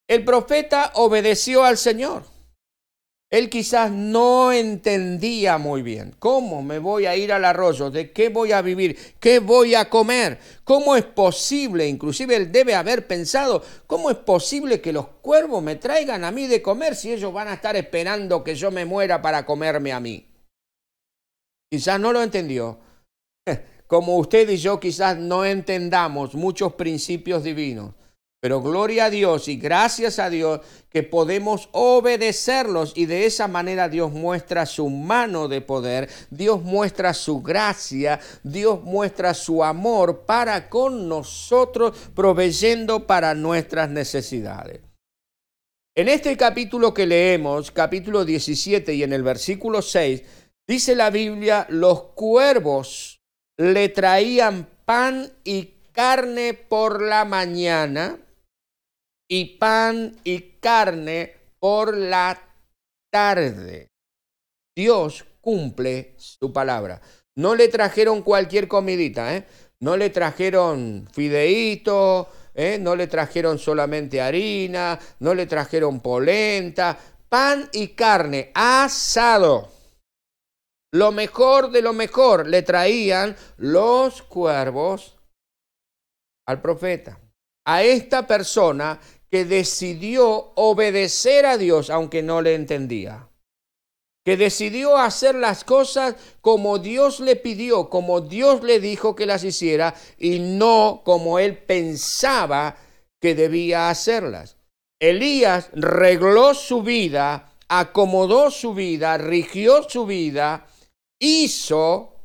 El 0.08 0.24
profeta 0.24 0.90
obedeció 0.96 1.62
al 1.62 1.78
Señor. 1.78 2.31
Él 3.32 3.48
quizás 3.48 3.90
no 3.90 4.52
entendía 4.52 5.56
muy 5.56 5.80
bien 5.80 6.14
cómo 6.18 6.62
me 6.62 6.78
voy 6.78 7.06
a 7.06 7.16
ir 7.16 7.32
al 7.32 7.46
arroyo, 7.46 7.90
de 7.90 8.12
qué 8.12 8.28
voy 8.28 8.52
a 8.52 8.60
vivir, 8.60 8.98
qué 9.18 9.38
voy 9.38 9.74
a 9.74 9.88
comer, 9.88 10.38
cómo 10.64 10.94
es 10.96 11.04
posible, 11.04 11.88
inclusive 11.88 12.36
él 12.36 12.52
debe 12.52 12.74
haber 12.74 13.06
pensado, 13.06 13.64
cómo 13.86 14.10
es 14.10 14.18
posible 14.18 14.82
que 14.82 14.92
los 14.92 15.06
cuervos 15.22 15.62
me 15.62 15.76
traigan 15.76 16.24
a 16.24 16.30
mí 16.30 16.46
de 16.46 16.60
comer 16.60 16.94
si 16.94 17.10
ellos 17.10 17.32
van 17.32 17.48
a 17.48 17.54
estar 17.54 17.74
esperando 17.74 18.44
que 18.44 18.54
yo 18.54 18.70
me 18.70 18.84
muera 18.84 19.22
para 19.22 19.46
comerme 19.46 19.92
a 19.92 20.00
mí. 20.00 20.28
Quizás 21.70 21.98
no 21.98 22.12
lo 22.12 22.22
entendió. 22.22 22.80
Como 23.86 24.18
usted 24.18 24.46
y 24.50 24.58
yo 24.58 24.78
quizás 24.78 25.16
no 25.16 25.46
entendamos 25.46 26.34
muchos 26.34 26.74
principios 26.74 27.42
divinos. 27.42 27.94
Pero 28.42 28.60
gloria 28.60 29.04
a 29.04 29.10
Dios 29.10 29.46
y 29.46 29.56
gracias 29.56 30.18
a 30.18 30.28
Dios 30.28 30.62
que 30.90 31.04
podemos 31.04 31.68
obedecerlos 31.70 32.92
y 32.96 33.06
de 33.06 33.24
esa 33.24 33.46
manera 33.46 33.88
Dios 33.88 34.10
muestra 34.10 34.66
su 34.66 34.88
mano 34.88 35.46
de 35.46 35.60
poder, 35.60 36.10
Dios 36.28 36.60
muestra 36.60 37.14
su 37.14 37.40
gracia, 37.40 38.18
Dios 38.42 38.82
muestra 38.82 39.32
su 39.32 39.62
amor 39.62 40.26
para 40.26 40.68
con 40.68 41.08
nosotros, 41.08 41.96
proveyendo 42.16 43.06
para 43.06 43.36
nuestras 43.36 43.88
necesidades. 43.90 44.80
En 45.94 46.08
este 46.08 46.36
capítulo 46.36 46.92
que 46.92 47.06
leemos, 47.06 47.70
capítulo 47.70 48.24
17 48.24 48.92
y 48.92 49.04
en 49.04 49.12
el 49.12 49.22
versículo 49.22 49.82
6, 49.82 50.20
dice 50.66 50.96
la 50.96 51.10
Biblia, 51.10 51.64
los 51.70 52.02
cuervos 52.14 53.20
le 53.56 53.88
traían 53.90 54.68
pan 54.84 55.30
y 55.44 55.74
carne 55.92 56.54
por 56.54 57.02
la 57.02 57.24
mañana 57.24 58.18
y 59.34 59.56
pan 59.56 60.14
y 60.24 60.58
carne 60.60 61.34
por 61.58 61.96
la 61.96 62.38
tarde. 63.10 63.88
Dios 64.76 65.24
cumple 65.40 66.12
su 66.18 66.52
palabra. 66.52 67.00
No 67.38 67.54
le 67.54 67.68
trajeron 67.68 68.20
cualquier 68.20 68.68
comidita, 68.68 69.34
¿eh? 69.34 69.46
No 69.80 69.96
le 69.96 70.10
trajeron 70.10 71.08
fideíto, 71.14 72.28
¿eh? 72.54 72.76
no 72.78 72.94
le 72.94 73.06
trajeron 73.06 73.58
solamente 73.58 74.20
harina, 74.20 74.98
no 75.20 75.32
le 75.32 75.46
trajeron 75.46 76.00
polenta, 76.00 76.98
pan 77.30 77.70
y 77.72 77.88
carne 77.88 78.50
asado. 78.54 79.72
Lo 80.92 81.10
mejor 81.10 81.70
de 81.70 81.80
lo 81.80 81.94
mejor 81.94 82.46
le 82.46 82.60
traían 82.60 83.34
los 83.56 84.20
cuervos 84.20 85.16
al 86.46 86.60
profeta. 86.60 87.18
A 87.64 87.82
esta 87.82 88.26
persona 88.26 89.00
que 89.32 89.46
decidió 89.46 90.52
obedecer 90.56 91.46
a 91.46 91.56
Dios 91.56 91.88
aunque 91.88 92.22
no 92.22 92.42
le 92.42 92.54
entendía. 92.54 93.30
Que 94.26 94.36
decidió 94.36 94.98
hacer 94.98 95.34
las 95.34 95.64
cosas 95.64 96.16
como 96.42 96.78
Dios 96.78 97.18
le 97.18 97.36
pidió, 97.36 97.88
como 97.88 98.20
Dios 98.20 98.62
le 98.62 98.78
dijo 98.78 99.16
que 99.16 99.24
las 99.24 99.42
hiciera 99.42 99.94
y 100.18 100.38
no 100.38 101.00
como 101.02 101.38
él 101.38 101.56
pensaba 101.56 102.76
que 103.22 103.34
debía 103.34 103.88
hacerlas. 103.88 104.58
Elías 105.00 105.70
regló 105.72 106.52
su 106.52 106.82
vida, 106.82 107.54
acomodó 107.68 108.50
su 108.50 108.74
vida, 108.74 109.16
rigió 109.16 109.88
su 109.88 110.04
vida, 110.04 110.66
hizo 111.18 112.16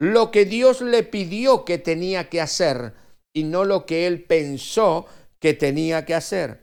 lo 0.00 0.32
que 0.32 0.46
Dios 0.46 0.80
le 0.80 1.04
pidió 1.04 1.64
que 1.64 1.78
tenía 1.78 2.28
que 2.28 2.40
hacer 2.40 2.92
y 3.32 3.44
no 3.44 3.64
lo 3.64 3.86
que 3.86 4.08
él 4.08 4.24
pensó 4.24 5.06
que 5.40 5.54
tenía 5.54 6.04
que 6.04 6.14
hacer. 6.14 6.60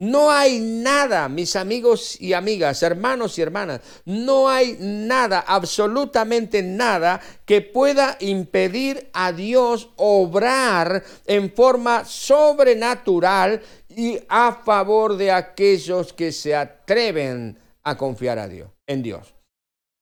No 0.00 0.30
hay 0.30 0.58
nada, 0.58 1.28
mis 1.28 1.54
amigos 1.54 2.20
y 2.20 2.32
amigas, 2.32 2.82
hermanos 2.82 3.38
y 3.38 3.42
hermanas, 3.42 3.80
no 4.04 4.48
hay 4.48 4.76
nada, 4.80 5.44
absolutamente 5.46 6.62
nada 6.62 7.20
que 7.44 7.60
pueda 7.62 8.16
impedir 8.18 9.08
a 9.12 9.30
Dios 9.30 9.90
obrar 9.96 11.04
en 11.26 11.52
forma 11.54 12.04
sobrenatural 12.04 13.62
y 13.88 14.18
a 14.28 14.60
favor 14.64 15.16
de 15.16 15.30
aquellos 15.30 16.12
que 16.12 16.32
se 16.32 16.56
atreven 16.56 17.56
a 17.84 17.96
confiar 17.96 18.40
a 18.40 18.48
Dios, 18.48 18.70
en 18.88 19.02
Dios. 19.02 19.32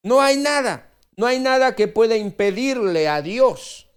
No 0.03 0.23
hay 0.23 0.39
nada, 0.39 0.91
no 1.17 1.27
hay 1.27 1.39
nada 1.39 1.77
que 1.77 1.87
pueda 1.87 2.17
impedirle 2.17 3.09
a 3.09 3.21
Dios 3.21 3.92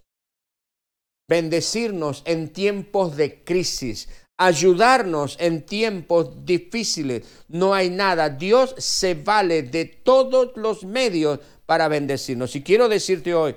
bendecirnos 1.28 2.22
en 2.24 2.52
tiempos 2.52 3.16
de 3.16 3.42
crisis, 3.42 4.08
ayudarnos 4.38 5.36
en 5.40 5.64
tiempos 5.64 6.44
difíciles. 6.44 7.24
No 7.48 7.74
hay 7.74 7.90
nada. 7.90 8.28
Dios 8.28 8.74
se 8.78 9.14
vale 9.14 9.62
de 9.62 9.84
todos 9.84 10.52
los 10.56 10.84
medios 10.84 11.40
para 11.64 11.88
bendecirnos. 11.88 12.54
Y 12.54 12.62
quiero 12.62 12.88
decirte 12.88 13.34
hoy, 13.34 13.56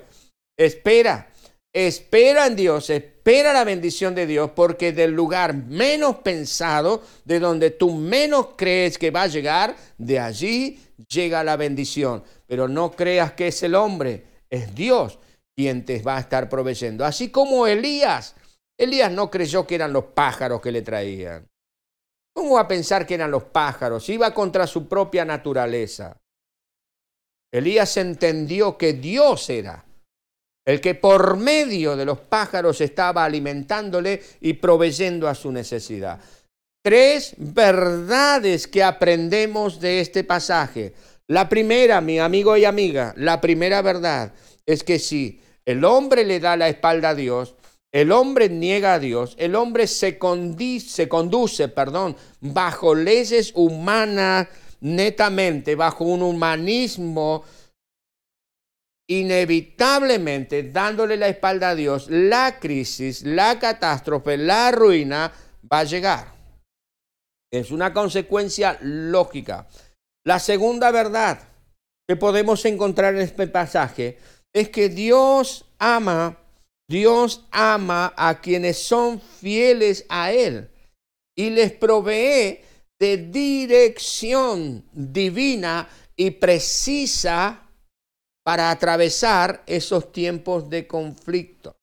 espera, 0.58 1.32
espera 1.72 2.46
en 2.46 2.56
Dios, 2.56 2.90
espera 2.90 3.52
la 3.52 3.64
bendición 3.64 4.14
de 4.14 4.26
Dios, 4.26 4.50
porque 4.56 4.92
del 4.92 5.12
lugar 5.12 5.54
menos 5.54 6.16
pensado, 6.16 7.02
de 7.24 7.38
donde 7.38 7.70
tú 7.70 7.94
menos 7.94 8.48
crees 8.56 8.98
que 8.98 9.12
va 9.12 9.22
a 9.22 9.28
llegar, 9.28 9.76
de 9.96 10.18
allí 10.18 10.80
llega 11.08 11.44
la 11.44 11.56
bendición. 11.56 12.24
Pero 12.46 12.66
no 12.66 12.90
creas 12.90 13.32
que 13.34 13.48
es 13.48 13.62
el 13.62 13.76
hombre, 13.76 14.24
es 14.48 14.74
Dios 14.74 15.18
quien 15.56 15.84
te 15.84 16.02
va 16.02 16.16
a 16.16 16.20
estar 16.20 16.48
proveyendo. 16.48 17.04
Así 17.04 17.30
como 17.30 17.66
Elías. 17.66 18.34
Elías 18.78 19.12
no 19.12 19.30
creyó 19.30 19.66
que 19.66 19.74
eran 19.74 19.92
los 19.92 20.04
pájaros 20.06 20.60
que 20.60 20.72
le 20.72 20.82
traían. 20.82 21.46
¿Cómo 22.34 22.54
va 22.54 22.62
a 22.62 22.68
pensar 22.68 23.06
que 23.06 23.14
eran 23.14 23.30
los 23.30 23.44
pájaros? 23.44 24.08
Iba 24.08 24.32
contra 24.32 24.66
su 24.66 24.88
propia 24.88 25.24
naturaleza. 25.24 26.16
Elías 27.52 27.96
entendió 27.96 28.78
que 28.78 28.94
Dios 28.94 29.50
era 29.50 29.84
el 30.66 30.80
que 30.80 30.94
por 30.94 31.36
medio 31.36 31.96
de 31.96 32.04
los 32.04 32.20
pájaros 32.20 32.80
estaba 32.80 33.24
alimentándole 33.24 34.22
y 34.40 34.54
proveyendo 34.54 35.28
a 35.28 35.34
su 35.34 35.50
necesidad. 35.50 36.20
Tres 36.82 37.34
verdades 37.36 38.66
que 38.66 38.82
aprendemos 38.82 39.80
de 39.80 40.00
este 40.00 40.22
pasaje. 40.22 40.94
La 41.26 41.48
primera, 41.48 42.00
mi 42.00 42.18
amigo 42.18 42.56
y 42.56 42.64
amiga, 42.64 43.12
la 43.16 43.40
primera 43.40 43.82
verdad 43.82 44.32
es 44.72 44.84
que 44.84 45.00
si 45.00 45.40
el 45.64 45.84
hombre 45.84 46.24
le 46.24 46.38
da 46.38 46.56
la 46.56 46.68
espalda 46.68 47.10
a 47.10 47.14
Dios, 47.14 47.56
el 47.92 48.12
hombre 48.12 48.48
niega 48.48 48.94
a 48.94 48.98
Dios, 49.00 49.34
el 49.36 49.56
hombre 49.56 49.88
se, 49.88 50.18
se 50.86 51.08
conduce 51.08 51.68
perdón, 51.68 52.16
bajo 52.40 52.94
leyes 52.94 53.50
humanas 53.56 54.46
netamente, 54.80 55.74
bajo 55.74 56.04
un 56.04 56.22
humanismo 56.22 57.44
inevitablemente 59.08 60.62
dándole 60.62 61.16
la 61.16 61.26
espalda 61.26 61.70
a 61.70 61.74
Dios, 61.74 62.08
la 62.08 62.60
crisis, 62.60 63.24
la 63.24 63.58
catástrofe, 63.58 64.36
la 64.36 64.70
ruina 64.70 65.32
va 65.70 65.80
a 65.80 65.84
llegar. 65.84 66.32
Es 67.52 67.72
una 67.72 67.92
consecuencia 67.92 68.78
lógica. 68.82 69.66
La 70.24 70.38
segunda 70.38 70.92
verdad 70.92 71.40
que 72.06 72.14
podemos 72.14 72.64
encontrar 72.64 73.16
en 73.16 73.22
este 73.22 73.48
pasaje 73.48 74.18
es 74.52 74.68
que 74.68 74.88
Dios 74.88 75.64
ama, 75.78 76.36
Dios 76.88 77.46
ama 77.50 78.12
a 78.16 78.40
quienes 78.40 78.78
son 78.78 79.20
fieles 79.20 80.04
a 80.08 80.32
Él 80.32 80.70
y 81.36 81.50
les 81.50 81.72
provee 81.72 82.60
de 82.98 83.16
dirección 83.16 84.84
divina 84.92 85.88
y 86.16 86.32
precisa 86.32 87.66
para 88.44 88.70
atravesar 88.70 89.62
esos 89.66 90.12
tiempos 90.12 90.68
de 90.68 90.86
conflicto. 90.86 91.76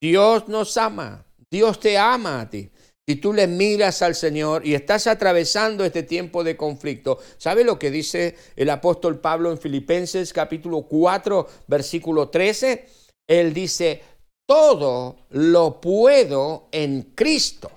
Dios 0.00 0.48
nos 0.48 0.76
ama, 0.76 1.24
Dios 1.50 1.78
te 1.78 1.98
ama 1.98 2.40
a 2.40 2.50
ti. 2.50 2.70
Si 3.08 3.16
tú 3.16 3.32
le 3.32 3.46
miras 3.46 4.02
al 4.02 4.14
Señor 4.14 4.66
y 4.66 4.74
estás 4.74 5.06
atravesando 5.06 5.84
este 5.84 6.02
tiempo 6.02 6.44
de 6.44 6.56
conflicto, 6.56 7.18
¿sabe 7.38 7.64
lo 7.64 7.78
que 7.78 7.90
dice 7.90 8.36
el 8.56 8.70
apóstol 8.70 9.18
Pablo 9.18 9.50
en 9.50 9.58
Filipenses 9.58 10.32
capítulo 10.32 10.82
4, 10.82 11.48
versículo 11.66 12.28
13? 12.28 12.86
Él 13.28 13.52
dice, 13.52 14.02
todo 14.46 15.26
lo 15.30 15.80
puedo 15.80 16.68
en 16.72 17.12
Cristo 17.14 17.70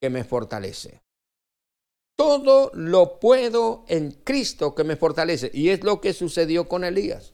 que 0.00 0.10
me 0.10 0.24
fortalece. 0.24 1.00
Todo 2.16 2.70
lo 2.74 3.18
puedo 3.18 3.84
en 3.88 4.10
Cristo 4.10 4.74
que 4.74 4.84
me 4.84 4.96
fortalece. 4.96 5.50
Y 5.54 5.70
es 5.70 5.82
lo 5.82 6.00
que 6.00 6.12
sucedió 6.12 6.68
con 6.68 6.84
Elías. 6.84 7.32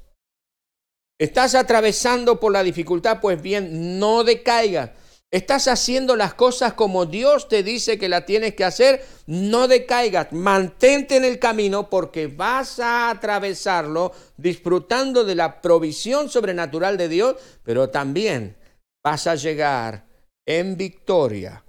Estás 1.18 1.54
atravesando 1.54 2.38
por 2.38 2.52
la 2.52 2.62
dificultad, 2.62 3.20
pues 3.20 3.40
bien, 3.40 3.98
no 3.98 4.22
decaigas 4.22 4.90
Estás 5.32 5.66
haciendo 5.66 6.14
las 6.14 6.34
cosas 6.34 6.74
como 6.74 7.04
Dios 7.04 7.48
te 7.48 7.62
dice 7.62 7.98
que 7.98 8.08
la 8.08 8.24
tienes 8.24 8.54
que 8.54 8.64
hacer. 8.64 9.04
No 9.26 9.66
decaigas, 9.66 10.32
mantente 10.32 11.16
en 11.16 11.24
el 11.24 11.38
camino 11.38 11.90
porque 11.90 12.28
vas 12.28 12.78
a 12.78 13.10
atravesarlo 13.10 14.12
disfrutando 14.36 15.24
de 15.24 15.34
la 15.34 15.60
provisión 15.60 16.28
sobrenatural 16.28 16.96
de 16.96 17.08
Dios, 17.08 17.36
pero 17.64 17.90
también 17.90 18.56
vas 19.04 19.26
a 19.26 19.34
llegar 19.34 20.06
en 20.46 20.76
victoria 20.76 21.64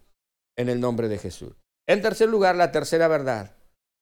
en 0.56 0.70
el 0.70 0.80
nombre 0.80 1.08
de 1.08 1.18
Jesús. 1.18 1.54
En 1.88 2.02
tercer 2.02 2.30
lugar, 2.30 2.56
la 2.56 2.72
tercera 2.72 3.08
verdad 3.08 3.56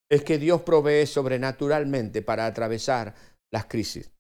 es 0.10 0.24
que 0.24 0.38
Dios 0.38 0.62
provee 0.62 1.06
sobrenaturalmente 1.06 2.22
para 2.22 2.46
atravesar 2.46 3.16
las 3.52 3.66
crisis. 3.66 4.12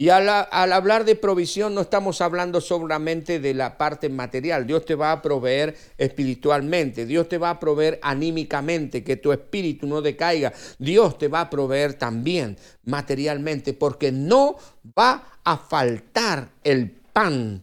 Y 0.00 0.08
al, 0.08 0.30
hablar 0.30 1.04
de 1.04 1.14
provisión 1.14 1.74
no 1.74 1.82
estamos 1.82 2.22
hablando 2.22 2.62
solamente 2.62 3.38
de 3.38 3.52
la 3.52 3.76
parte 3.76 4.08
material. 4.08 4.66
Dios 4.66 4.86
te 4.86 4.94
va 4.94 5.12
a 5.12 5.20
proveer 5.20 5.76
espiritualmente, 5.98 7.04
Dios 7.04 7.28
te 7.28 7.36
va 7.36 7.50
a 7.50 7.60
proveer 7.60 8.00
anímicamente, 8.02 9.04
que 9.04 9.18
tu 9.18 9.30
espíritu 9.30 9.86
no 9.86 10.00
decaiga. 10.00 10.54
Dios 10.78 11.18
te 11.18 11.28
va 11.28 11.42
a 11.42 11.50
proveer 11.50 11.98
también 11.98 12.56
materialmente, 12.84 13.74
porque 13.74 14.10
no 14.10 14.56
va 14.98 15.38
a 15.44 15.58
faltar 15.58 16.48
el 16.64 16.90
pan 16.90 17.62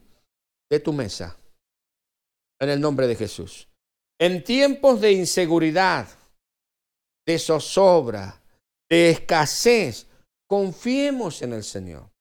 de 0.70 0.80
tu 0.80 0.94
mesa. 0.94 1.36
En 2.60 2.70
el 2.70 2.80
nombre 2.80 3.08
de 3.08 3.16
Jesús. 3.16 3.68
En 4.20 4.44
tiempos 4.44 5.02
de 5.02 5.12
inseguridad, 5.12 6.08
de 7.26 7.40
zozobra, 7.40 8.40
de 8.88 9.10
escasez, 9.10 10.06
confiemos 10.48 11.42
en 11.42 11.54
el 11.54 11.64
Señor. 11.64 12.16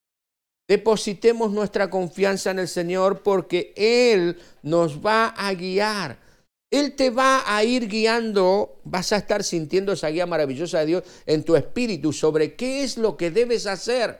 Depositemos 0.67 1.51
nuestra 1.51 1.89
confianza 1.89 2.51
en 2.51 2.59
el 2.59 2.67
Señor 2.67 3.23
porque 3.23 3.73
Él 3.77 4.37
nos 4.63 5.05
va 5.05 5.27
a 5.29 5.53
guiar. 5.53 6.19
Él 6.69 6.95
te 6.95 7.09
va 7.09 7.43
a 7.45 7.63
ir 7.63 7.87
guiando, 7.87 8.81
vas 8.83 9.13
a 9.13 9.17
estar 9.17 9.43
sintiendo 9.43 9.93
esa 9.93 10.09
guía 10.09 10.25
maravillosa 10.25 10.79
de 10.79 10.85
Dios 10.85 11.03
en 11.25 11.43
tu 11.45 11.55
espíritu 11.55 12.11
sobre 12.11 12.55
qué 12.55 12.83
es 12.83 12.97
lo 12.97 13.15
que 13.15 13.31
debes 13.31 13.65
hacer. 13.67 14.19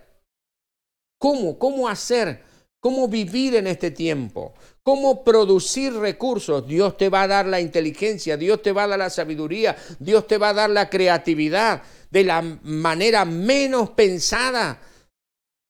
¿Cómo? 1.20 1.60
¿Cómo 1.60 1.90
hacer? 1.90 2.42
¿Cómo 2.80 3.10
vivir 3.10 3.56
en 3.56 3.68
este 3.68 3.92
tiempo? 3.92 4.54
¿Cómo 4.84 5.26
producir 5.26 5.94
recursos? 5.94 6.66
Dios 6.66 6.96
te 6.96 7.10
va 7.10 7.24
a 7.24 7.28
dar 7.28 7.48
la 7.48 7.60
inteligencia, 7.60 8.38
Dios 8.38 8.62
te 8.62 8.72
va 8.72 8.84
a 8.84 8.88
dar 8.88 9.00
la 9.00 9.10
sabiduría, 9.10 9.76
Dios 10.00 10.26
te 10.28 10.38
va 10.38 10.50
a 10.50 10.54
dar 10.54 10.70
la 10.70 10.90
creatividad 10.90 11.82
de 12.12 12.24
la 12.24 12.42
manera 12.42 13.26
menos 13.26 13.90
pensada 13.90 14.80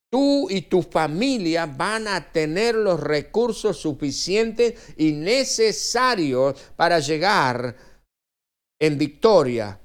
Tú 0.10 0.48
y 0.50 0.62
tu 0.62 0.82
familia 0.82 1.66
van 1.66 2.08
a 2.08 2.32
tener 2.32 2.76
los 2.76 3.00
recursos 3.00 3.78
suficientes 3.78 4.94
y 4.96 5.12
necesarios 5.12 6.56
para 6.76 7.00
llegar 7.00 7.76
en 8.80 8.98
victoria. 8.98 9.80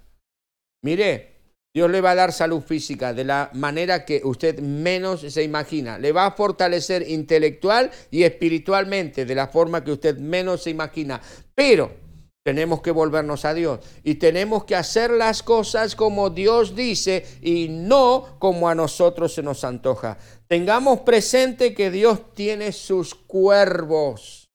Mire, 0.85 1.33
Dios 1.75 1.91
le 1.91 2.03
va 2.03 2.11
a 2.11 2.15
dar 2.15 2.33
salud 2.33 2.61
física 2.61 3.15
de 3.15 3.25
la 3.25 3.51
manera 3.55 4.05
que 4.05 4.21
usted 4.25 4.61
menos 4.61 5.23
se 5.23 5.43
imagina. 5.43 5.99
Le 5.99 6.13
va 6.13 6.27
a 6.27 6.33
fortalecer 6.33 7.09
intelectual 7.09 7.91
y 8.11 8.25
espiritualmente 8.25 9.25
de 9.25 9.35
la 9.35 9.49
forma 9.49 9.83
que 9.83 9.93
usted 9.93 10.19
menos 10.19 10.63
se 10.63 10.71
imagina. 10.71 11.21
Pero 11.55 12.02
tenemos 12.43 12.83
que 12.83 12.91
volvernos 12.91 13.45
a 13.45 13.55
Dios 13.55 13.81
y 14.03 14.17
tenemos 14.17 14.65
que 14.65 14.75
hacer 14.75 15.11
las 15.13 15.43
cosas 15.43 15.95
como 15.95 16.31
Dios 16.31 16.75
dice 16.75 17.25
y 17.41 17.69
no 17.69 18.37
como 18.39 18.69
a 18.69 18.75
nosotros 18.75 19.35
se 19.35 19.43
nos 19.43 19.65
antoja. 19.65 20.19
Tengamos 20.49 21.01
presente 21.01 21.75
que 21.75 21.91
Dios 21.91 22.35
tiene 22.35 22.73
sus 22.73 23.15
cuervos 23.15 24.51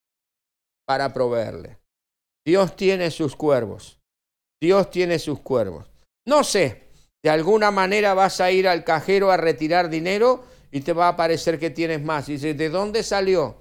para 0.86 1.14
proveerle. 1.14 1.78
Dios 2.46 2.76
tiene 2.76 3.10
sus 3.12 3.36
cuervos. 3.36 4.00
Dios 4.62 4.90
tiene 4.90 5.20
sus 5.20 5.40
cuervos. 5.40 5.90
No 6.26 6.44
sé, 6.44 6.88
de 7.24 7.30
alguna 7.30 7.72
manera 7.72 8.14
vas 8.14 8.42
a 8.42 8.52
ir 8.52 8.68
al 8.68 8.84
cajero 8.84 9.32
a 9.32 9.38
retirar 9.38 9.90
dinero 9.90 10.44
y 10.72 10.82
te 10.82 10.94
va 10.94 11.08
a 11.08 11.16
parecer 11.16 11.58
que 11.58 11.70
tienes 11.70 12.02
más. 12.02 12.28
Y 12.28 12.34
dices, 12.34 12.58
¿de 12.58 12.70
dónde 12.70 13.04
salió? 13.04 13.58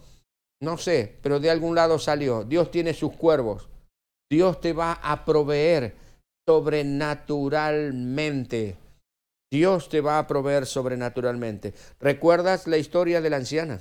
No 0.60 0.78
sé, 0.78 1.18
pero 1.22 1.38
de 1.38 1.50
algún 1.50 1.74
lado 1.74 1.98
salió. 1.98 2.42
Dios 2.42 2.70
tiene 2.70 2.94
sus 2.94 3.12
cuervos 3.12 3.68
Dios 4.30 4.60
te 4.60 4.72
va 4.72 4.92
a 4.94 5.24
proveer 5.24 5.94
sobrenaturalmente. 6.48 8.76
Dios 9.50 9.88
te 9.88 10.00
va 10.00 10.18
a 10.18 10.26
proveer 10.26 10.66
sobrenaturalmente. 10.66 11.72
¿Recuerdas 12.00 12.66
la 12.66 12.78
historia 12.78 13.20
de 13.20 13.30
la 13.30 13.36
anciana? 13.36 13.80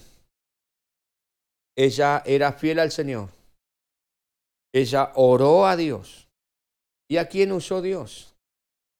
Ella 1.76 2.22
era 2.26 2.54
fiel 2.54 2.80
al 2.80 2.92
Señor. 2.92 3.30
Ella 4.74 5.12
oró 5.16 5.66
a 5.66 5.76
Dios. 5.76 6.30
¿Y 7.10 7.18
a 7.18 7.28
quién 7.28 7.52
usó 7.52 7.82
Dios? 7.82 8.36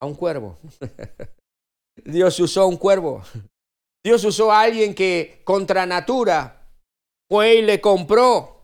A 0.02 0.06
un 0.06 0.16
cuervo. 0.16 0.58
Dios 2.06 2.40
usó 2.40 2.64
a 2.64 2.66
un 2.66 2.78
cuervo. 2.78 3.24
Dios 4.04 4.24
usó 4.24 4.52
a 4.52 4.62
alguien 4.62 4.94
que 4.94 5.42
contra 5.44 5.86
natura 5.86 6.68
fue 7.30 7.56
y 7.56 7.62
le 7.62 7.82
compró 7.82 8.55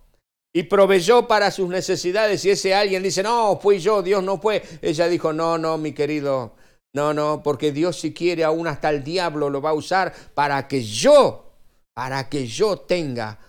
y 0.53 0.63
proveyó 0.63 1.27
para 1.27 1.51
sus 1.51 1.69
necesidades. 1.69 2.43
Y 2.45 2.51
ese 2.51 2.73
alguien 2.73 3.03
dice, 3.03 3.23
no, 3.23 3.59
fui 3.61 3.79
yo, 3.79 4.01
Dios 4.01 4.23
no 4.23 4.39
fue. 4.39 4.61
Ella 4.81 5.07
dijo, 5.07 5.33
no, 5.33 5.57
no, 5.57 5.77
mi 5.77 5.93
querido, 5.93 6.55
no, 6.93 7.13
no, 7.13 7.41
porque 7.41 7.71
Dios 7.71 7.99
si 7.99 8.13
quiere 8.13 8.43
aún 8.43 8.67
hasta 8.67 8.89
el 8.89 9.03
diablo 9.03 9.49
lo 9.49 9.61
va 9.61 9.69
a 9.69 9.73
usar 9.73 10.13
para 10.33 10.67
que 10.67 10.83
yo, 10.83 11.53
para 11.93 12.27
que 12.27 12.45
yo 12.45 12.79
tenga 12.79 13.39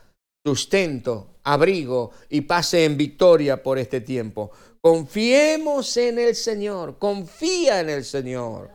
sustento, 0.45 1.37
abrigo 1.45 2.13
y 2.29 2.43
pase 2.43 2.85
en 2.85 2.97
victoria 2.97 3.63
por 3.63 3.79
este 3.79 4.01
tiempo. 4.01 4.53
Confiemos 4.81 5.97
en 5.97 6.19
el 6.19 6.35
Señor, 6.35 6.99
confía 6.99 7.81
en 7.81 7.91
el 7.91 8.05
Señor. 8.05 8.71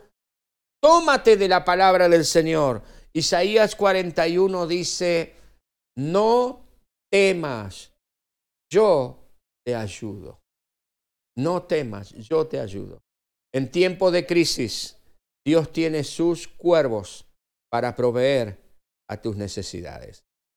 Tómate 0.82 1.38
de 1.38 1.48
la 1.48 1.66
palabra 1.66 2.08
del 2.08 2.24
Señor. 2.24 2.82
Isaías 3.14 3.76
41 3.76 4.68
dice, 4.68 5.34
no 5.96 6.62
temas 7.10 7.92
yo 8.72 9.32
te 9.66 9.76
ayudo. 9.76 10.42
No 11.38 11.64
temas, 11.64 12.14
yo 12.14 12.48
te 12.48 12.60
ayudo. 12.60 13.02
En 13.54 13.72
tiempo 13.72 14.12
de 14.12 14.26
crisis, 14.26 14.98
Dios 15.46 15.72
tiene 15.72 16.04
sus 16.04 16.48
cuervos 16.48 17.26
para 17.72 17.96
proveer 17.96 18.60
a 19.10 19.22
tus 19.22 19.38
necesidades. 19.38 20.27